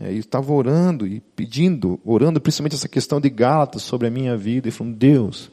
É, 0.00 0.10
e 0.10 0.18
estava 0.18 0.52
orando 0.52 1.06
e 1.06 1.20
pedindo, 1.20 2.00
orando 2.04 2.40
principalmente 2.40 2.74
essa 2.74 2.88
questão 2.88 3.20
de 3.20 3.28
Gálatas 3.28 3.82
sobre 3.82 4.06
a 4.06 4.10
minha 4.10 4.36
vida, 4.36 4.68
e 4.68 4.72
falando, 4.72 4.96
Deus, 4.96 5.50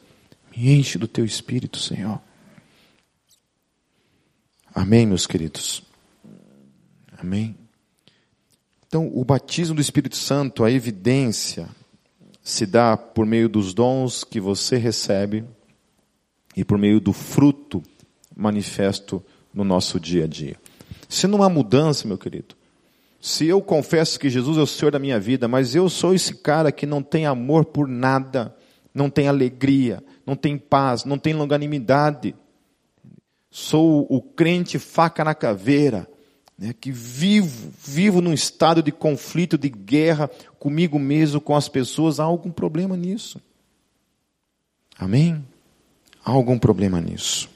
me 0.55 0.71
enche 0.71 0.97
do 0.97 1.07
teu 1.07 1.25
Espírito, 1.25 1.77
Senhor. 1.77 2.21
Amém, 4.73 5.05
meus 5.05 5.27
queridos. 5.27 5.88
Amém? 7.19 7.55
Então, 8.87 9.11
o 9.13 9.23
batismo 9.23 9.75
do 9.75 9.81
Espírito 9.81 10.15
Santo, 10.15 10.63
a 10.63 10.71
evidência, 10.71 11.69
se 12.41 12.65
dá 12.65 12.97
por 12.97 13.25
meio 13.25 13.47
dos 13.47 13.73
dons 13.73 14.23
que 14.23 14.39
você 14.39 14.77
recebe 14.77 15.43
e 16.55 16.63
por 16.63 16.77
meio 16.77 16.99
do 16.99 17.13
fruto 17.13 17.83
manifesto 18.35 19.23
no 19.53 19.63
nosso 19.63 19.99
dia 19.99 20.23
a 20.23 20.27
dia. 20.27 20.55
Se 21.07 21.27
não 21.27 21.43
há 21.43 21.49
mudança, 21.49 22.07
meu 22.07 22.17
querido, 22.17 22.55
se 23.21 23.45
eu 23.45 23.61
confesso 23.61 24.19
que 24.19 24.29
Jesus 24.29 24.57
é 24.57 24.61
o 24.61 24.67
Senhor 24.67 24.91
da 24.91 24.99
minha 24.99 25.19
vida, 25.19 25.47
mas 25.47 25.75
eu 25.75 25.89
sou 25.89 26.13
esse 26.13 26.35
cara 26.35 26.71
que 26.71 26.85
não 26.85 27.03
tem 27.03 27.25
amor 27.25 27.65
por 27.65 27.87
nada, 27.87 28.55
não 28.93 29.09
tem 29.09 29.27
alegria, 29.27 30.01
não 30.25 30.35
tem 30.35 30.57
paz, 30.57 31.03
não 31.03 31.17
tem 31.17 31.33
longanimidade, 31.33 32.33
sou 33.51 34.07
o 34.09 34.21
crente 34.21 34.79
faca 34.79 35.23
na 35.23 35.35
caveira, 35.35 36.07
né, 36.59 36.73
que 36.73 36.91
vivo, 36.91 37.71
vivo 37.81 38.19
num 38.19 38.33
estado 38.33 38.83
de 38.83 38.91
conflito, 38.91 39.57
de 39.57 39.69
guerra 39.69 40.29
comigo 40.59 40.99
mesmo, 40.99 41.39
com 41.39 41.55
as 41.55 41.69
pessoas, 41.69 42.19
há 42.19 42.25
algum 42.25 42.51
problema 42.51 42.97
nisso. 42.97 43.39
Amém? 44.97 45.41
Há 46.23 46.31
algum 46.31 46.59
problema 46.59 46.99
nisso. 46.99 47.49